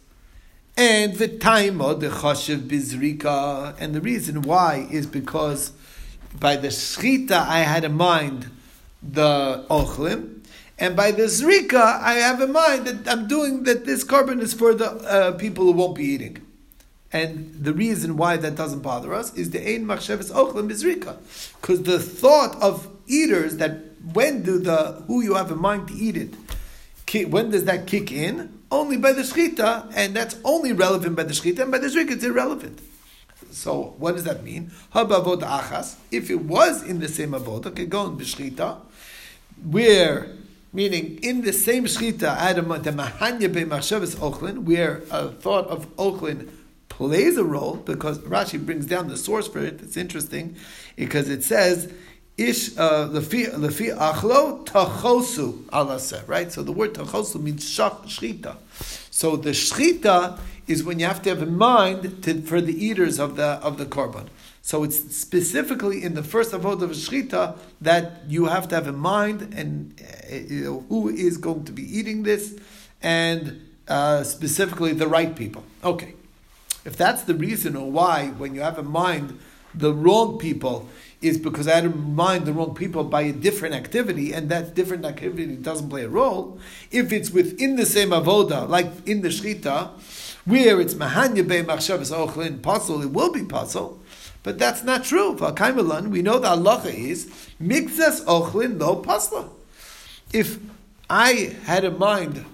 And 0.76 1.14
the 1.14 1.28
time 1.28 1.80
of 1.80 2.00
the 2.00 2.08
chashiv 2.08 2.68
bizrika, 2.68 3.76
and 3.78 3.94
the 3.94 4.00
reason 4.00 4.42
why 4.42 4.88
is 4.90 5.06
because 5.06 5.72
by 6.38 6.56
the 6.56 6.68
shchita 6.68 7.32
I 7.32 7.60
had 7.60 7.84
in 7.84 7.94
mind 7.94 8.50
the 9.02 9.64
ochlim, 9.70 10.40
and 10.78 10.96
by 10.96 11.10
the 11.10 11.24
zrika 11.24 12.00
I 12.00 12.14
have 12.14 12.40
in 12.40 12.52
mind 12.52 12.86
that 12.86 13.12
I'm 13.12 13.26
doing 13.28 13.64
that 13.64 13.84
this 13.84 14.04
korban 14.04 14.40
is 14.40 14.54
for 14.54 14.74
the 14.74 14.90
uh, 14.90 15.32
people 15.32 15.64
who 15.64 15.72
won't 15.72 15.96
be 15.96 16.04
eating. 16.04 16.46
And 17.12 17.54
the 17.58 17.74
reason 17.74 18.16
why 18.16 18.36
that 18.36 18.54
doesn't 18.54 18.80
bother 18.80 19.12
us 19.12 19.34
is 19.34 19.50
the 19.50 19.60
ein 19.60 19.84
machshavas 19.84 20.30
ochlim 20.30 20.70
bizrika, 20.70 21.16
because 21.60 21.82
the 21.82 21.98
thought 21.98 22.54
of 22.62 22.88
eaters 23.06 23.56
that 23.56 23.78
when 24.12 24.42
do 24.42 24.58
the 24.58 25.02
who 25.06 25.20
you 25.22 25.34
have 25.34 25.50
in 25.50 25.60
mind 25.60 25.88
to 25.88 25.94
eat 25.94 26.16
it, 26.16 26.34
when 27.28 27.50
does 27.50 27.64
that 27.64 27.86
kick 27.86 28.12
in? 28.12 28.58
Only 28.70 28.96
by 28.96 29.12
the 29.12 29.22
shchita, 29.22 29.92
and 29.96 30.14
that's 30.14 30.36
only 30.44 30.72
relevant 30.72 31.16
by 31.16 31.24
the 31.24 31.32
shchita, 31.32 31.62
and 31.62 31.72
by 31.72 31.78
the 31.78 31.88
zrika 31.88 32.12
it's 32.12 32.22
irrelevant. 32.22 32.80
So 33.50 33.96
what 33.98 34.14
does 34.14 34.24
that 34.24 34.44
mean? 34.44 34.70
Achas. 34.94 35.96
If 36.12 36.30
it 36.30 36.42
was 36.42 36.84
in 36.84 37.00
the 37.00 37.08
same 37.08 37.32
avoda, 37.32 37.74
could 37.74 37.90
go 37.90 38.06
in 38.06 38.16
b'shchita, 38.16 38.78
where 39.64 40.30
meaning 40.72 41.18
in 41.22 41.42
the 41.42 41.52
same 41.52 41.84
shchita, 41.84 42.22
Adam 42.22 42.68
the 42.68 42.90
mahanya 42.90 43.52
be 43.52 43.64
machshavas 43.64 44.64
where 44.64 45.02
a 45.10 45.28
thought 45.28 45.66
of 45.68 45.94
ochlin 45.96 46.48
plays 46.88 47.38
a 47.38 47.44
role 47.44 47.76
because 47.76 48.18
Rashi 48.18 48.64
brings 48.64 48.86
down 48.86 49.08
the 49.08 49.16
source 49.16 49.48
for 49.48 49.60
it. 49.60 49.80
It's 49.82 49.96
interesting 49.96 50.56
because 50.96 51.28
it 51.28 51.42
says 51.42 51.92
ish 52.36 52.76
uh, 52.76 53.08
lefi 53.08 53.96
achlo 53.96 54.66
tachosu 54.66 55.64
alase 55.66 56.26
right. 56.28 56.52
So 56.52 56.62
the 56.62 56.72
word 56.72 56.94
tachosu 56.94 57.40
means 57.40 57.64
shchita. 57.64 58.56
So 59.10 59.36
the 59.36 59.50
shchita 59.50 60.38
is 60.66 60.84
when 60.84 60.98
you 60.98 61.06
have 61.06 61.22
to 61.22 61.30
have 61.30 61.42
in 61.42 61.56
mind 61.56 62.22
to, 62.24 62.42
for 62.42 62.60
the 62.60 62.84
eaters 62.84 63.18
of 63.18 63.36
the 63.36 63.58
of 63.62 63.78
the 63.78 63.86
korban. 63.86 64.28
So 64.62 64.84
it's 64.84 65.16
specifically 65.16 66.04
in 66.04 66.14
the 66.14 66.22
first 66.22 66.52
avodah 66.52 66.82
of 66.82 66.90
shchita 66.90 67.58
that 67.80 68.22
you 68.28 68.46
have 68.46 68.68
to 68.68 68.74
have 68.74 68.86
in 68.86 68.96
mind 68.96 69.54
and 69.56 69.94
uh, 70.00 70.34
you 70.34 70.64
know, 70.64 70.84
who 70.88 71.08
is 71.08 71.38
going 71.38 71.64
to 71.64 71.72
be 71.72 71.82
eating 71.98 72.22
this, 72.22 72.58
and 73.02 73.66
uh, 73.88 74.22
specifically 74.22 74.92
the 74.92 75.08
right 75.08 75.34
people. 75.34 75.64
Okay, 75.82 76.14
if 76.84 76.96
that's 76.96 77.22
the 77.22 77.34
reason 77.34 77.74
or 77.74 77.90
why 77.90 78.28
when 78.28 78.54
you 78.54 78.60
have 78.60 78.78
in 78.78 78.86
mind 78.86 79.38
the 79.74 79.92
wrong 79.92 80.38
people 80.38 80.88
is 81.20 81.38
because 81.38 81.68
I 81.68 81.76
had 81.76 81.84
in 81.84 82.14
mind 82.14 82.46
the 82.46 82.52
wrong 82.52 82.74
people 82.74 83.04
by 83.04 83.22
a 83.22 83.32
different 83.32 83.74
activity, 83.74 84.32
and 84.32 84.48
that 84.48 84.74
different 84.74 85.04
activity 85.04 85.56
doesn't 85.56 85.90
play 85.90 86.04
a 86.04 86.08
role. 86.08 86.58
If 86.90 87.12
it's 87.12 87.30
within 87.30 87.76
the 87.76 87.86
same 87.86 88.10
avoda, 88.10 88.68
like 88.68 89.06
in 89.06 89.20
the 89.20 89.28
shchita, 89.28 89.90
where 90.46 90.80
it's 90.80 90.94
mahanya 90.94 91.46
be 91.46 91.62
machshavas 91.62 92.10
ochlin 92.10 92.60
pasul, 92.60 93.02
it 93.02 93.10
will 93.10 93.32
be 93.32 93.42
pasul. 93.42 93.99
But 94.42 94.58
that's 94.58 94.82
not 94.82 95.04
true. 95.04 95.36
For 95.36 95.52
We 95.52 96.22
know 96.22 96.38
the 96.38 96.48
halacha 96.48 96.94
is 96.94 97.26
mixas 97.60 98.24
ochlin 98.24 98.78
no 98.78 98.96
pasla. 98.96 99.50
If 100.32 100.58
I 101.08 101.56
had 101.64 101.84
in 101.84 101.98
mind 101.98 102.44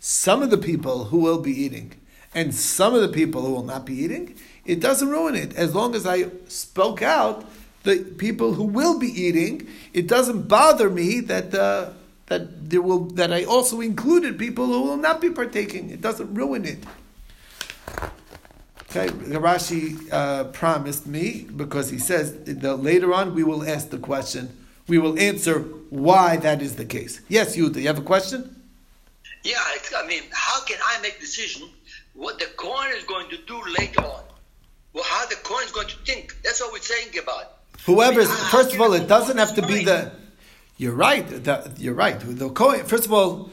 some 0.00 0.42
of 0.42 0.50
the 0.50 0.58
people 0.58 1.04
who 1.04 1.18
will 1.18 1.40
be 1.40 1.52
eating 1.52 1.94
and 2.34 2.54
some 2.54 2.94
of 2.94 3.00
the 3.00 3.08
people 3.08 3.42
who 3.42 3.54
will 3.54 3.62
not 3.62 3.86
be 3.86 3.94
eating, 3.94 4.34
it 4.64 4.80
doesn't 4.80 5.08
ruin 5.08 5.34
it. 5.34 5.54
As 5.54 5.74
long 5.74 5.94
as 5.94 6.06
I 6.06 6.26
spoke 6.48 7.00
out 7.00 7.44
the 7.84 7.98
people 8.18 8.54
who 8.54 8.64
will 8.64 8.98
be 8.98 9.08
eating, 9.08 9.68
it 9.92 10.06
doesn't 10.06 10.48
bother 10.48 10.90
me 10.90 11.20
that 11.20 11.54
uh, 11.54 11.90
that 12.26 12.70
there 12.70 12.82
will 12.82 13.06
that 13.10 13.32
I 13.32 13.44
also 13.44 13.80
included 13.80 14.38
people 14.38 14.66
who 14.66 14.82
will 14.82 14.96
not 14.96 15.20
be 15.20 15.30
partaking. 15.30 15.90
It 15.90 16.00
doesn't 16.00 16.34
ruin 16.34 16.64
it. 16.64 16.84
Okay, 18.96 19.08
Rashi 19.08 20.12
uh, 20.12 20.44
promised 20.44 21.04
me 21.04 21.48
because 21.56 21.90
he 21.90 21.98
says 21.98 22.32
that 22.44 22.76
later 22.76 23.12
on 23.12 23.34
we 23.34 23.42
will 23.42 23.68
ask 23.68 23.90
the 23.90 23.98
question. 23.98 24.56
We 24.86 24.98
will 24.98 25.18
answer 25.18 25.60
why 25.90 26.36
that 26.36 26.62
is 26.62 26.76
the 26.76 26.84
case. 26.84 27.20
Yes, 27.28 27.56
you. 27.56 27.70
Do 27.70 27.80
you 27.80 27.88
have 27.88 27.98
a 27.98 28.02
question? 28.02 28.54
Yeah, 29.42 29.56
I 29.96 30.06
mean, 30.06 30.22
how 30.30 30.62
can 30.62 30.78
I 30.86 31.00
make 31.00 31.18
decision 31.18 31.70
what 32.12 32.38
the 32.38 32.46
Kohen 32.56 32.92
is 32.92 33.02
going 33.02 33.28
to 33.30 33.38
do 33.38 33.60
later 33.78 34.02
on? 34.02 34.22
Well, 34.92 35.04
how 35.04 35.26
the 35.26 35.36
Kohen 35.42 35.64
is 35.64 35.72
going 35.72 35.88
to 35.88 35.96
think? 36.04 36.36
That's 36.44 36.60
what 36.60 36.72
we're 36.72 36.78
saying 36.78 37.18
about. 37.20 37.54
Whoever, 37.86 38.20
I 38.20 38.26
mean, 38.26 38.36
first 38.52 38.74
of 38.74 38.80
all, 38.80 38.92
it 38.92 39.08
doesn't 39.08 39.38
have 39.38 39.56
to 39.56 39.66
be 39.66 39.84
the. 39.84 40.12
You're 40.76 40.94
right. 40.94 41.26
The, 41.26 41.72
you're 41.78 41.94
right. 41.94 42.20
The 42.20 42.48
Kohen. 42.50 42.84
First 42.84 43.06
of 43.06 43.12
all, 43.12 43.50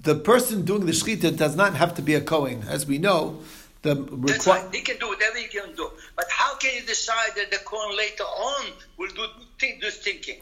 the 0.00 0.14
person 0.14 0.64
doing 0.64 0.86
the 0.86 0.92
shechita 0.92 1.36
does 1.36 1.54
not 1.54 1.74
have 1.74 1.94
to 1.96 2.02
be 2.02 2.14
a 2.14 2.22
Kohen, 2.22 2.64
as 2.66 2.86
we 2.86 2.96
know. 2.96 3.40
The 3.82 3.96
requ- 3.96 4.46
right. 4.46 4.74
He 4.74 4.82
can 4.82 4.98
do 4.98 5.08
whatever 5.08 5.38
he 5.38 5.46
can 5.46 5.74
do. 5.74 5.90
But 6.14 6.26
how 6.30 6.56
can 6.56 6.74
you 6.74 6.82
decide 6.82 7.30
that 7.36 7.50
the 7.50 7.58
Kohen 7.58 7.96
later 7.96 8.24
on 8.24 8.66
will 8.98 9.08
do 9.08 9.26
think, 9.58 9.80
this 9.80 9.98
thinking? 9.98 10.40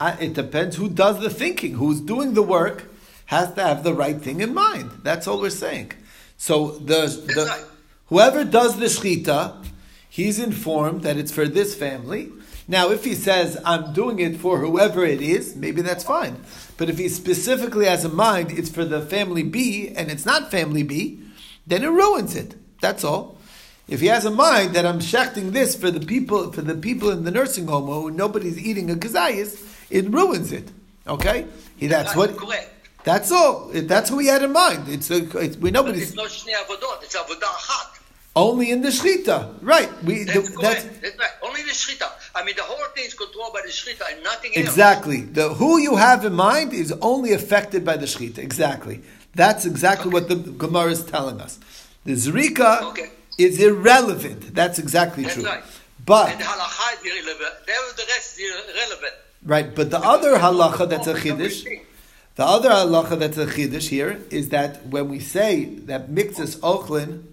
Uh, 0.00 0.16
it 0.20 0.34
depends 0.34 0.76
who 0.76 0.88
does 0.88 1.20
the 1.20 1.30
thinking. 1.30 1.74
Who's 1.74 2.00
doing 2.00 2.34
the 2.34 2.42
work 2.42 2.84
has 3.26 3.52
to 3.54 3.62
have 3.62 3.84
the 3.84 3.94
right 3.94 4.20
thing 4.20 4.40
in 4.40 4.54
mind. 4.54 4.90
That's 5.02 5.26
all 5.26 5.40
we're 5.40 5.50
saying. 5.50 5.92
So 6.36 6.72
the, 6.72 7.06
the 7.06 7.46
right. 7.48 7.64
whoever 8.06 8.44
does 8.44 8.78
the 8.78 8.86
shechita, 8.86 9.64
he's 10.08 10.38
informed 10.38 11.02
that 11.02 11.16
it's 11.16 11.32
for 11.32 11.46
this 11.46 11.74
family. 11.74 12.30
Now, 12.68 12.90
if 12.90 13.04
he 13.04 13.14
says, 13.14 13.60
I'm 13.64 13.92
doing 13.92 14.18
it 14.18 14.38
for 14.38 14.58
whoever 14.58 15.04
it 15.04 15.22
is, 15.22 15.54
maybe 15.54 15.82
that's 15.82 16.02
fine. 16.02 16.36
But 16.76 16.90
if 16.90 16.98
he 16.98 17.08
specifically 17.08 17.86
has 17.86 18.04
in 18.04 18.14
mind 18.14 18.50
it's 18.50 18.70
for 18.70 18.84
the 18.84 19.00
family 19.00 19.44
B 19.44 19.88
and 19.88 20.10
it's 20.10 20.26
not 20.26 20.50
family 20.50 20.82
B, 20.82 21.20
then 21.66 21.82
it 21.82 21.88
ruins 21.88 22.36
it. 22.36 22.54
That's 22.80 23.04
all. 23.04 23.36
If 23.88 24.00
he 24.00 24.06
has 24.08 24.24
a 24.24 24.30
mind 24.30 24.74
that 24.74 24.84
I'm 24.84 24.98
shechting 24.98 25.52
this 25.52 25.76
for 25.76 25.90
the 25.90 26.04
people 26.04 26.52
for 26.52 26.62
the 26.62 26.74
people 26.74 27.10
in 27.10 27.24
the 27.24 27.30
nursing 27.30 27.68
home 27.68 27.86
who 27.86 28.10
nobody's 28.10 28.58
eating 28.58 28.90
a 28.90 28.94
kazayas, 28.94 29.64
it 29.90 30.10
ruins 30.10 30.52
it. 30.52 30.70
Okay, 31.06 31.46
he, 31.76 31.86
that's 31.86 32.16
what. 32.16 32.36
That's 33.04 33.30
all. 33.30 33.70
That's 33.72 34.10
who 34.10 34.18
he 34.18 34.26
had 34.26 34.42
in 34.42 34.52
mind. 34.52 34.88
It's, 34.88 35.08
a, 35.12 35.18
it's 35.38 35.56
we 35.56 35.70
know, 35.70 35.86
it's 35.86 36.12
not 36.16 36.26
avodot. 36.26 37.04
It's 37.04 37.16
avodah 37.16 38.00
Only 38.34 38.72
in 38.72 38.82
the 38.82 38.88
shchita, 38.88 39.58
right? 39.62 39.88
We 40.02 40.24
that's, 40.24 40.50
the, 40.50 40.58
that's, 40.60 40.84
that's 40.84 41.16
right. 41.16 41.30
Only 41.40 41.62
the 41.62 41.70
shchita. 41.70 42.10
I 42.34 42.44
mean, 42.44 42.56
the 42.56 42.64
whole 42.64 42.84
thing 42.96 43.04
is 43.04 43.14
controlled 43.14 43.52
by 43.52 43.60
the 43.64 43.68
shchita 43.68 44.12
and 44.12 44.24
nothing 44.24 44.56
else. 44.56 44.66
Exactly. 44.66 45.20
The 45.20 45.50
who 45.50 45.78
you 45.78 45.94
have 45.94 46.24
in 46.24 46.32
mind 46.32 46.72
is 46.72 46.90
only 47.00 47.32
affected 47.32 47.84
by 47.84 47.96
the 47.96 48.06
shchita. 48.06 48.38
Exactly. 48.38 49.02
That's 49.36 49.66
exactly 49.66 50.08
okay. 50.08 50.14
what 50.14 50.28
the 50.28 50.36
Gemara 50.36 50.90
is 50.90 51.04
telling 51.04 51.40
us. 51.42 51.60
The 52.04 52.12
zrika 52.12 52.82
okay. 52.90 53.10
is 53.36 53.60
irrelevant. 53.60 54.54
That's 54.54 54.78
exactly 54.78 55.24
That's 55.24 55.34
true. 55.34 55.44
Right. 55.44 55.62
But 56.06 56.32
and 56.32 56.40
the 56.40 56.44
halacha 56.44 56.94
is 56.94 57.12
irrelevant. 57.12 57.66
The 57.66 58.04
rest 58.08 58.38
is 58.38 58.54
irrelevant. 58.70 59.14
Right, 59.44 59.74
but 59.74 59.90
the 59.90 59.98
other 59.98 60.36
halacha 60.36 60.88
that's 60.88 61.06
a 61.06 61.14
chiddush, 61.14 61.64
the 62.36 62.44
other 62.44 62.70
halacha 62.70 63.18
that's 63.18 63.36
a 63.36 63.46
chiddush 63.46 63.88
here 63.88 64.20
is 64.30 64.48
that 64.48 64.86
when 64.86 65.08
we 65.08 65.20
say 65.20 65.66
that 65.90 66.08
mixes 66.10 66.56
ochlin, 66.56 67.24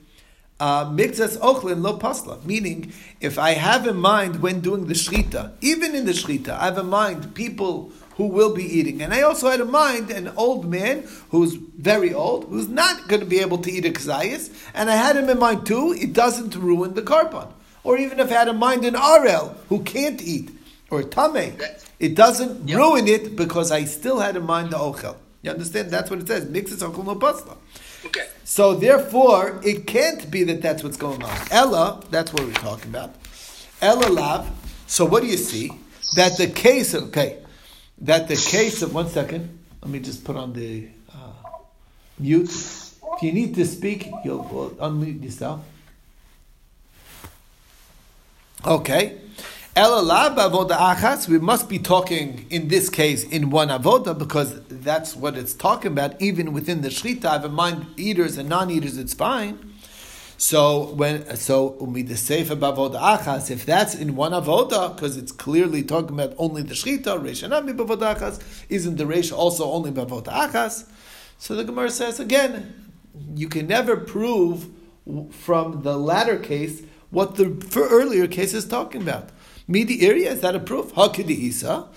uh, 0.60 0.90
mixes 0.94 1.38
ochlin 1.38 1.82
lo 1.82 1.98
pasla, 1.98 2.44
meaning 2.44 2.92
if 3.22 3.40
I 3.40 3.52
have 3.52 3.88
in 3.88 3.98
mind 3.98 4.42
when 4.42 4.60
doing 4.60 4.88
the 4.88 4.94
shchita, 4.94 5.54
even 5.62 5.96
in 5.96 6.06
the 6.06 6.12
shchita, 6.12 6.50
I 6.50 6.66
have 6.66 6.78
in 6.78 6.88
mind 6.88 7.34
people 7.34 7.92
who 8.16 8.28
will 8.28 8.54
be 8.54 8.64
eating. 8.64 9.02
And 9.02 9.14
I 9.14 9.22
also 9.22 9.50
had 9.50 9.60
in 9.60 9.72
mind 9.72 10.12
an 10.12 10.32
old 10.38 10.66
man 10.66 11.08
who's 11.30 11.56
very 11.56 12.14
old, 12.14 12.46
who's 12.46 12.68
not 12.68 13.08
going 13.08 13.22
to 13.22 13.26
be 13.26 13.40
able 13.40 13.58
to 13.60 13.72
eat 13.72 13.86
a 13.86 13.90
kazayas, 13.90 14.52
and 14.74 14.90
I 14.90 14.96
had 14.96 15.16
him 15.16 15.30
in 15.30 15.40
mind 15.40 15.66
too, 15.66 15.96
it 16.00 16.14
doesn't 16.14 16.56
ruin 16.56 16.94
the 16.94 17.02
korban. 17.02 17.52
Or 17.84 17.98
even 17.98 18.20
if 18.20 18.32
I 18.32 18.36
had 18.36 18.48
in 18.48 18.58
mind 18.58 18.86
an 18.86 18.94
arel 18.94 19.56
who 19.70 19.84
can't 19.84 20.22
eat, 20.22 20.52
or 20.90 21.04
tame, 21.04 21.58
it 22.00 22.16
doesn't 22.16 22.70
yep. 22.70 22.78
ruin 22.78 23.08
it 23.08 23.36
because 23.36 23.72
I 23.72 23.86
still 23.86 24.20
had 24.20 24.36
in 24.36 24.46
mind 24.46 24.72
the 24.72 24.78
ochel. 24.78 25.16
You 25.42 25.52
understand? 25.52 25.90
That's 25.90 26.10
what 26.10 26.20
it 26.20 26.28
says. 26.28 26.48
Mixes 26.50 26.82
ochel 26.82 27.06
no 27.06 27.16
pasla. 27.16 27.58
Okay. 28.06 28.28
So 28.44 28.76
therefore, 28.76 29.60
it 29.64 29.88
can't 29.88 30.30
be 30.30 30.44
that 30.44 30.62
that's 30.62 30.84
what's 30.84 30.98
going 30.98 31.24
on. 31.24 31.38
Ella, 31.52 32.04
that's 32.12 32.32
what 32.32 32.44
we're 32.44 32.54
talking 32.54 32.90
about. 32.90 33.16
Ella 33.82 34.08
lav. 34.08 34.50
So 34.88 35.04
what 35.06 35.24
do 35.24 35.28
you 35.28 35.38
see? 35.38 35.72
That 36.16 36.38
the 36.38 36.48
case, 36.48 36.94
okay, 36.94 37.43
that 38.00 38.28
the 38.28 38.36
case 38.36 38.82
of 38.82 38.94
one 38.94 39.10
second. 39.10 39.60
Let 39.82 39.92
me 39.92 40.00
just 40.00 40.24
put 40.24 40.36
on 40.38 40.54
the 40.54 40.88
uh, 41.14 41.34
mute. 42.18 42.50
If 42.50 43.22
you 43.22 43.34
need 43.34 43.56
to 43.56 43.66
speak, 43.66 44.10
you'll 44.24 44.44
unmute 44.80 45.24
yourself. 45.24 45.62
Okay. 48.66 49.20
We 49.76 51.40
must 51.40 51.68
be 51.68 51.80
talking 51.80 52.46
in 52.50 52.68
this 52.68 52.90
case 52.90 53.24
in 53.24 53.50
one 53.50 53.70
avoda 53.70 54.18
because 54.18 54.62
that's 54.68 55.16
what 55.16 55.36
it's 55.36 55.54
talking 55.54 55.92
about. 55.92 56.22
Even 56.22 56.54
within 56.54 56.82
the 56.82 56.90
shechita, 56.90 57.26
I 57.26 57.34
have 57.34 57.46
in 57.46 57.54
mind 57.54 57.88
eaters 57.98 58.38
and 58.38 58.48
non-eaters. 58.48 58.98
It's 58.98 59.14
fine. 59.14 59.73
So 60.44 60.90
when 60.96 61.38
so 61.38 61.78
umidesefa 61.80 62.60
bavoda 62.60 63.00
achas, 63.00 63.50
if 63.50 63.66
that's 63.66 63.96
in 63.96 64.18
one 64.18 64.34
avoda, 64.34 64.94
because 64.94 65.16
it's 65.16 65.32
clearly 65.32 65.84
talking 65.84 66.20
about 66.20 66.36
only 66.38 66.64
the 66.64 66.74
shchita, 66.74 67.18
reshanami 67.18 67.74
bavoda 67.74 68.14
achas, 68.14 68.42
isn't 68.68 68.98
the 68.98 69.06
resh 69.06 69.32
also 69.32 69.72
only 69.72 69.90
bavoda 69.90 70.28
achas? 70.28 70.86
So 71.38 71.56
the 71.56 71.64
Gemara 71.64 71.90
says 71.90 72.20
again, 72.20 72.92
you 73.34 73.48
can 73.48 73.68
never 73.68 73.96
prove 73.96 74.68
from 75.32 75.82
the 75.84 75.98
latter 75.98 76.38
case 76.38 76.84
what 77.10 77.36
the 77.36 77.66
earlier 77.78 78.28
case 78.28 78.54
is 78.54 78.68
talking 78.68 79.04
about. 79.04 79.30
Midi 79.66 80.06
area 80.06 80.34
is 80.34 80.42
that 80.42 80.56
a 80.56 80.60
proof? 80.60 80.92
For 80.92 81.08
hakidisa. 81.08 81.88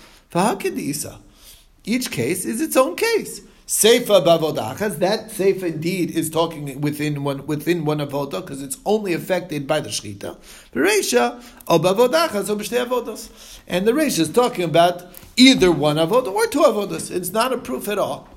Each 1.83 2.09
case 2.09 2.45
is 2.45 2.61
its 2.61 2.77
own 2.77 2.95
case. 2.95 3.41
Seifa 3.67 4.23
bavodachas, 4.23 4.97
that 4.99 5.27
seifa 5.27 5.63
indeed 5.63 6.11
is 6.11 6.29
talking 6.29 6.79
within 6.79 7.25
one 7.25 7.45
within 7.47 7.83
one 7.83 7.97
avodah 7.97 8.39
because 8.39 8.61
it's 8.61 8.77
only 8.85 9.11
affected 9.11 9.67
by 9.67 9.81
the 9.81 9.89
shechita. 9.89 10.37
Reisha 10.73 11.43
o 11.67 11.77
bavodachas 11.77 12.47
avodas, 12.47 13.59
and 13.67 13.85
the 13.85 13.91
reisha 13.91 14.19
is 14.19 14.31
talking 14.31 14.63
about 14.63 15.07
either 15.35 15.69
one 15.69 15.97
avodah 15.97 16.31
or 16.31 16.47
two 16.47 16.61
avodas. 16.61 17.11
It's 17.13 17.33
not 17.33 17.51
a 17.51 17.57
proof 17.57 17.89
at 17.89 17.99
all, 17.99 18.29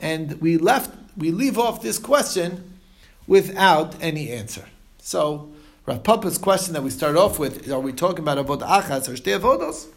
and 0.00 0.40
we 0.40 0.56
left 0.56 0.90
we 1.14 1.30
leave 1.30 1.58
off 1.58 1.82
this 1.82 1.98
question 1.98 2.78
without 3.26 4.02
any 4.02 4.30
answer. 4.30 4.64
So 4.96 5.52
Rav 5.84 6.02
Papa's 6.04 6.38
question 6.38 6.72
that 6.72 6.82
we 6.82 6.88
start 6.88 7.16
off 7.16 7.38
with 7.38 7.70
Are 7.70 7.80
we 7.80 7.92
talking 7.92 8.20
about 8.20 8.38
avodah 8.38 9.08
or 9.08 9.12
shtei 9.12 9.38
avodos? 9.38 9.88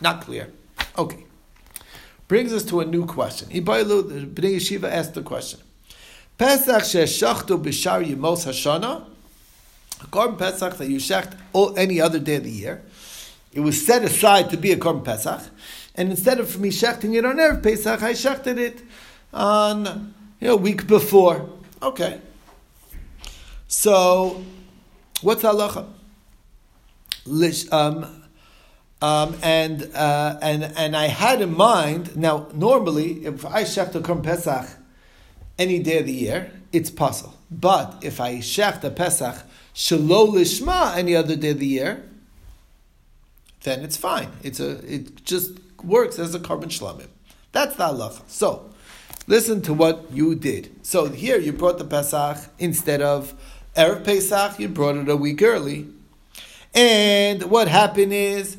Not 0.00 0.22
clear. 0.22 0.50
Okay 0.96 1.23
brings 2.28 2.52
us 2.52 2.64
to 2.64 2.80
a 2.80 2.84
new 2.84 3.06
question. 3.06 3.48
Ibailu, 3.50 4.08
the 4.08 4.42
Bnei 4.42 4.56
Yeshiva 4.56 4.90
asked 4.90 5.14
the 5.14 5.22
question. 5.22 5.60
Pesach 6.38 6.82
sheshachtu 6.82 7.62
b'shar 7.62 8.04
yimos 8.04 8.46
hashana, 8.46 9.04
a 10.00 10.06
korban 10.06 10.38
Pesach 10.38 10.76
that 10.78 10.88
you 10.88 10.98
shecht 10.98 11.36
any 11.76 12.00
other 12.00 12.18
day 12.18 12.36
of 12.36 12.44
the 12.44 12.50
year, 12.50 12.82
it 13.52 13.60
was 13.60 13.84
set 13.86 14.02
aside 14.02 14.50
to 14.50 14.56
be 14.56 14.72
a 14.72 14.76
korban 14.76 15.04
Pesach, 15.04 15.42
and 15.94 16.10
instead 16.10 16.40
of 16.40 16.58
me 16.58 16.70
shechting 16.70 17.14
it 17.14 17.24
on 17.24 17.36
Erev 17.36 17.62
Pesach, 17.62 18.02
I 18.02 18.12
shechted 18.12 18.58
it 18.58 18.82
on 19.32 20.14
you 20.40 20.48
know, 20.48 20.54
a 20.54 20.56
week 20.56 20.86
before. 20.86 21.48
Okay. 21.82 22.20
So, 23.68 24.42
what's 25.20 25.42
halacha? 25.42 25.86
Um, 27.72 28.23
um, 29.04 29.36
and 29.42 29.90
uh, 29.94 30.38
and 30.40 30.64
and 30.64 30.96
I 30.96 31.08
had 31.08 31.42
in 31.42 31.54
mind 31.54 32.16
now. 32.16 32.48
Normally, 32.54 33.26
if 33.26 33.44
I 33.44 33.64
shecht 33.64 33.94
a 33.94 34.00
Korban 34.00 34.22
Pesach 34.22 34.66
any 35.58 35.78
day 35.80 35.98
of 35.98 36.06
the 36.06 36.12
year, 36.12 36.50
it's 36.72 36.90
possible. 36.90 37.34
But 37.50 37.98
if 38.02 38.18
I 38.18 38.36
shecht 38.36 38.82
a 38.82 38.90
Pesach 38.90 39.36
shelo 39.74 40.32
lishma 40.32 40.96
any 40.96 41.14
other 41.14 41.36
day 41.36 41.50
of 41.50 41.58
the 41.58 41.66
year, 41.66 42.02
then 43.64 43.84
it's 43.84 43.98
fine. 43.98 44.30
It's 44.42 44.58
a 44.58 44.70
it 44.90 45.22
just 45.24 45.50
works 45.82 46.18
as 46.18 46.34
a 46.34 46.40
korban 46.40 46.70
shlamim. 46.76 47.08
That's 47.52 47.76
the 47.76 47.84
halacha. 47.84 48.22
So, 48.26 48.70
listen 49.26 49.60
to 49.62 49.74
what 49.74 50.10
you 50.12 50.34
did. 50.34 50.86
So 50.86 51.10
here 51.10 51.38
you 51.38 51.52
brought 51.52 51.76
the 51.76 51.84
Pesach 51.84 52.38
instead 52.58 53.02
of 53.02 53.34
erev 53.76 54.02
Pesach. 54.02 54.58
You 54.58 54.68
brought 54.68 54.96
it 54.96 55.10
a 55.10 55.16
week 55.16 55.42
early, 55.42 55.88
and 56.74 57.42
what 57.42 57.68
happened 57.68 58.14
is 58.14 58.56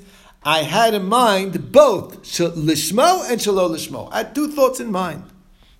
I 0.48 0.62
had 0.62 0.94
in 0.94 1.08
mind 1.08 1.72
both 1.72 2.22
lishmo 2.22 3.28
and 3.32 3.42
shalo 3.42 3.68
lishmo. 3.68 4.10
I 4.12 4.18
had 4.20 4.36
two 4.36 4.52
thoughts 4.52 4.80
in 4.80 4.92
mind. 4.92 5.24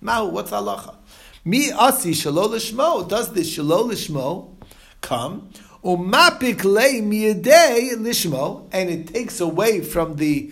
Mahu, 0.00 0.30
what's 0.30 0.50
halacha? 0.50 0.96
Mi 1.44 1.70
asi 1.70 2.10
shalo 2.10 2.48
lishmo. 2.48 3.08
Does 3.08 3.32
this 3.32 3.56
shalo 3.56 3.88
lishmo 3.88 4.56
come? 5.00 5.50
Umapik 5.84 6.64
le 6.64 7.00
miyadei 7.00 7.92
lishmo, 7.92 8.66
and 8.72 8.90
it 8.90 9.06
takes 9.06 9.38
away 9.38 9.82
from 9.82 10.16
the 10.16 10.50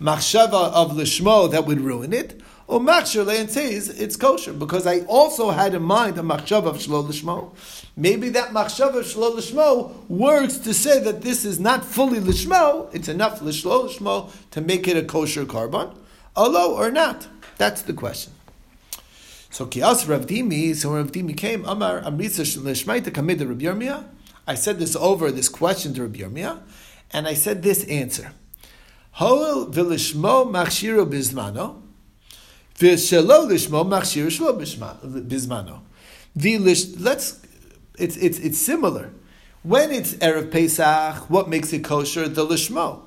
machshava 0.00 0.72
of 0.72 0.90
lishmo 0.92 1.48
that 1.52 1.64
would 1.64 1.80
ruin 1.80 2.12
it. 2.12 2.40
Or 2.72 2.80
machshava 2.80 3.38
and 3.38 3.50
says 3.50 3.90
it's 3.90 4.16
kosher 4.16 4.54
because 4.54 4.86
I 4.86 5.00
also 5.00 5.50
had 5.50 5.74
in 5.74 5.82
mind 5.82 6.16
a 6.16 6.22
machshava 6.22 6.68
of 6.68 6.76
shlo 6.78 7.06
lishmo. 7.06 7.54
Maybe 7.98 8.30
that 8.30 8.48
machshava 8.48 9.00
of 9.00 9.04
shlo 9.04 9.36
lishmo 9.36 10.08
works 10.08 10.56
to 10.56 10.72
say 10.72 10.98
that 11.00 11.20
this 11.20 11.44
is 11.44 11.60
not 11.60 11.84
fully 11.84 12.18
lishmo. 12.18 12.88
It's 12.94 13.08
enough 13.08 13.40
lishlo 13.40 13.90
lishmo 13.90 14.32
to 14.52 14.62
make 14.62 14.88
it 14.88 14.96
a 14.96 15.02
kosher 15.02 15.44
korban, 15.44 15.94
although 16.34 16.74
or 16.74 16.90
not. 16.90 17.28
That's 17.58 17.82
the 17.82 17.92
question. 17.92 18.32
So 19.50 19.66
kias 19.66 20.08
Rav 20.08 20.26
Dimi, 20.26 20.74
so 20.74 20.94
Rav 20.94 21.12
Dimi 21.12 21.36
came, 21.36 21.66
Amar 21.66 22.00
Amritza 22.00 22.56
Lishmaita 22.56 23.10
Kamid 23.10 23.46
Rabbi 23.46 23.66
Yirmiyah. 23.66 24.06
I 24.46 24.54
said 24.54 24.78
this 24.78 24.96
over, 24.96 25.30
this 25.30 25.50
question 25.50 25.92
to 25.92 26.04
Rabbi 26.04 26.20
Yirmiyah, 26.20 26.62
and 27.10 27.28
I 27.28 27.34
said 27.34 27.62
this 27.62 27.84
answer. 27.84 28.32
Hol 29.10 29.66
v'lishmo 29.66 30.50
machshiro 30.50 31.06
bizmano, 31.06 31.81
V'shelo 32.82 33.46
lishmo 33.48 33.86
machshir 33.86 34.26
shlo 34.26 34.58
bismano. 34.58 35.82
Let's. 37.00 37.40
It's 37.98 38.16
it's 38.16 38.38
it's 38.38 38.58
similar. 38.58 39.12
When 39.62 39.92
it's 39.92 40.14
erev 40.14 40.50
Pesach, 40.50 41.30
what 41.30 41.48
makes 41.48 41.72
it 41.72 41.84
kosher? 41.84 42.26
The 42.26 42.44
lishmo. 42.44 43.02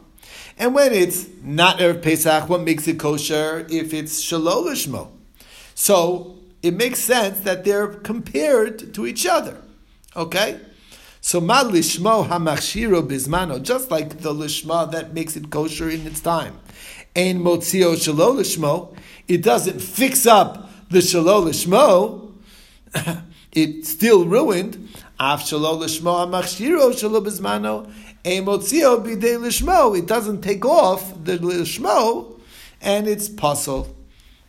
And 0.57 0.73
when 0.73 0.93
it's 0.93 1.27
not 1.43 1.79
erev 1.79 2.01
Pesach, 2.01 2.47
what 2.47 2.61
makes 2.61 2.87
it 2.87 2.97
kosher? 2.97 3.67
If 3.69 3.93
it's 3.93 4.23
shelo 4.23 4.65
lishmo. 4.65 5.09
So 5.73 6.37
it 6.61 6.75
makes 6.75 6.99
sense 6.99 7.41
that 7.41 7.65
they're 7.65 7.87
compared 7.87 8.93
to 8.93 9.05
each 9.05 9.25
other. 9.25 9.57
Okay. 10.15 10.61
So 11.19 11.41
ma 11.41 11.63
lishmo 11.65 12.29
hamachshiro 12.29 13.05
bismano, 13.05 13.61
just 13.61 13.91
like 13.91 14.19
the 14.21 14.33
lishma 14.33 14.89
that 14.91 15.13
makes 15.13 15.35
it 15.35 15.49
kosher 15.49 15.89
in 15.89 16.07
its 16.07 16.21
time. 16.21 16.59
Ein 17.13 17.41
motzio 17.41 17.95
shelo 17.95 18.35
lishmo, 18.37 18.95
it 19.27 19.41
doesn't 19.41 19.79
fix 19.81 20.25
up 20.25 20.69
the 20.89 20.99
shalol 20.99 21.45
lishmo, 21.45 22.33
it 23.51 23.85
still 23.85 24.25
ruined. 24.25 24.89
Af 25.19 25.41
shalol 25.41 25.81
lishmo 25.81 26.25
amachshiro 26.25 26.91
shalol 26.93 27.25
bizmano 27.25 27.91
emotzio 28.23 29.03
bidei 29.03 29.39
lishmo. 29.39 29.97
It 29.97 30.05
doesn't 30.05 30.41
take 30.41 30.65
off 30.65 31.23
the 31.23 31.37
lishmo, 31.37 32.39
and 32.81 33.07
it's 33.07 33.29
pasul. 33.29 33.93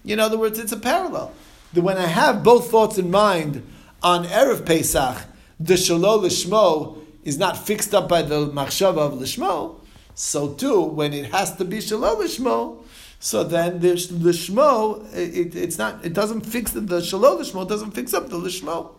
In 0.04 0.20
other 0.20 0.38
words, 0.38 0.58
it's 0.58 0.72
a 0.72 0.76
parallel. 0.76 1.32
That 1.72 1.82
When 1.82 1.98
I 1.98 2.06
have 2.06 2.42
both 2.42 2.70
thoughts 2.70 2.98
in 2.98 3.10
mind 3.10 3.66
on 4.02 4.24
erev 4.26 4.64
Pesach, 4.66 5.24
the 5.58 5.74
shalol 5.74 6.22
lishmo 6.22 6.98
is 7.24 7.38
not 7.38 7.56
fixed 7.56 7.94
up 7.94 8.08
by 8.08 8.22
the 8.22 8.48
machshava 8.48 8.98
of 8.98 9.14
lishmo. 9.14 9.80
So 10.14 10.54
too, 10.54 10.82
when 10.82 11.12
it 11.12 11.32
has 11.32 11.56
to 11.56 11.64
be 11.64 11.78
shalol 11.78 12.16
lishmo, 12.16 12.84
so 13.18 13.44
then 13.44 13.80
the, 13.80 13.88
the 13.88 14.30
shmo, 14.30 15.12
it, 15.14 15.54
it's 15.54 15.78
not, 15.78 16.04
it 16.04 16.12
doesn't 16.12 16.42
fix 16.42 16.72
the, 16.72 16.80
the 16.80 17.00
shalom 17.02 17.38
lishmo 17.40 17.66
doesn't 17.68 17.92
fix 17.92 18.12
up 18.12 18.28
the 18.28 18.36
lishmo. 18.36 18.94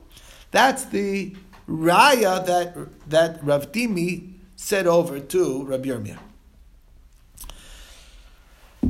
That's 0.52 0.86
the 0.86 1.36
raya 1.70 2.46
that 2.46 3.10
that 3.10 3.44
Rav 3.44 3.72
Dimi 3.72 4.34
said 4.56 4.88
over 4.88 5.20
to 5.20 5.64
Rabbi 5.66 5.90
Yirmiyah. 5.90 6.20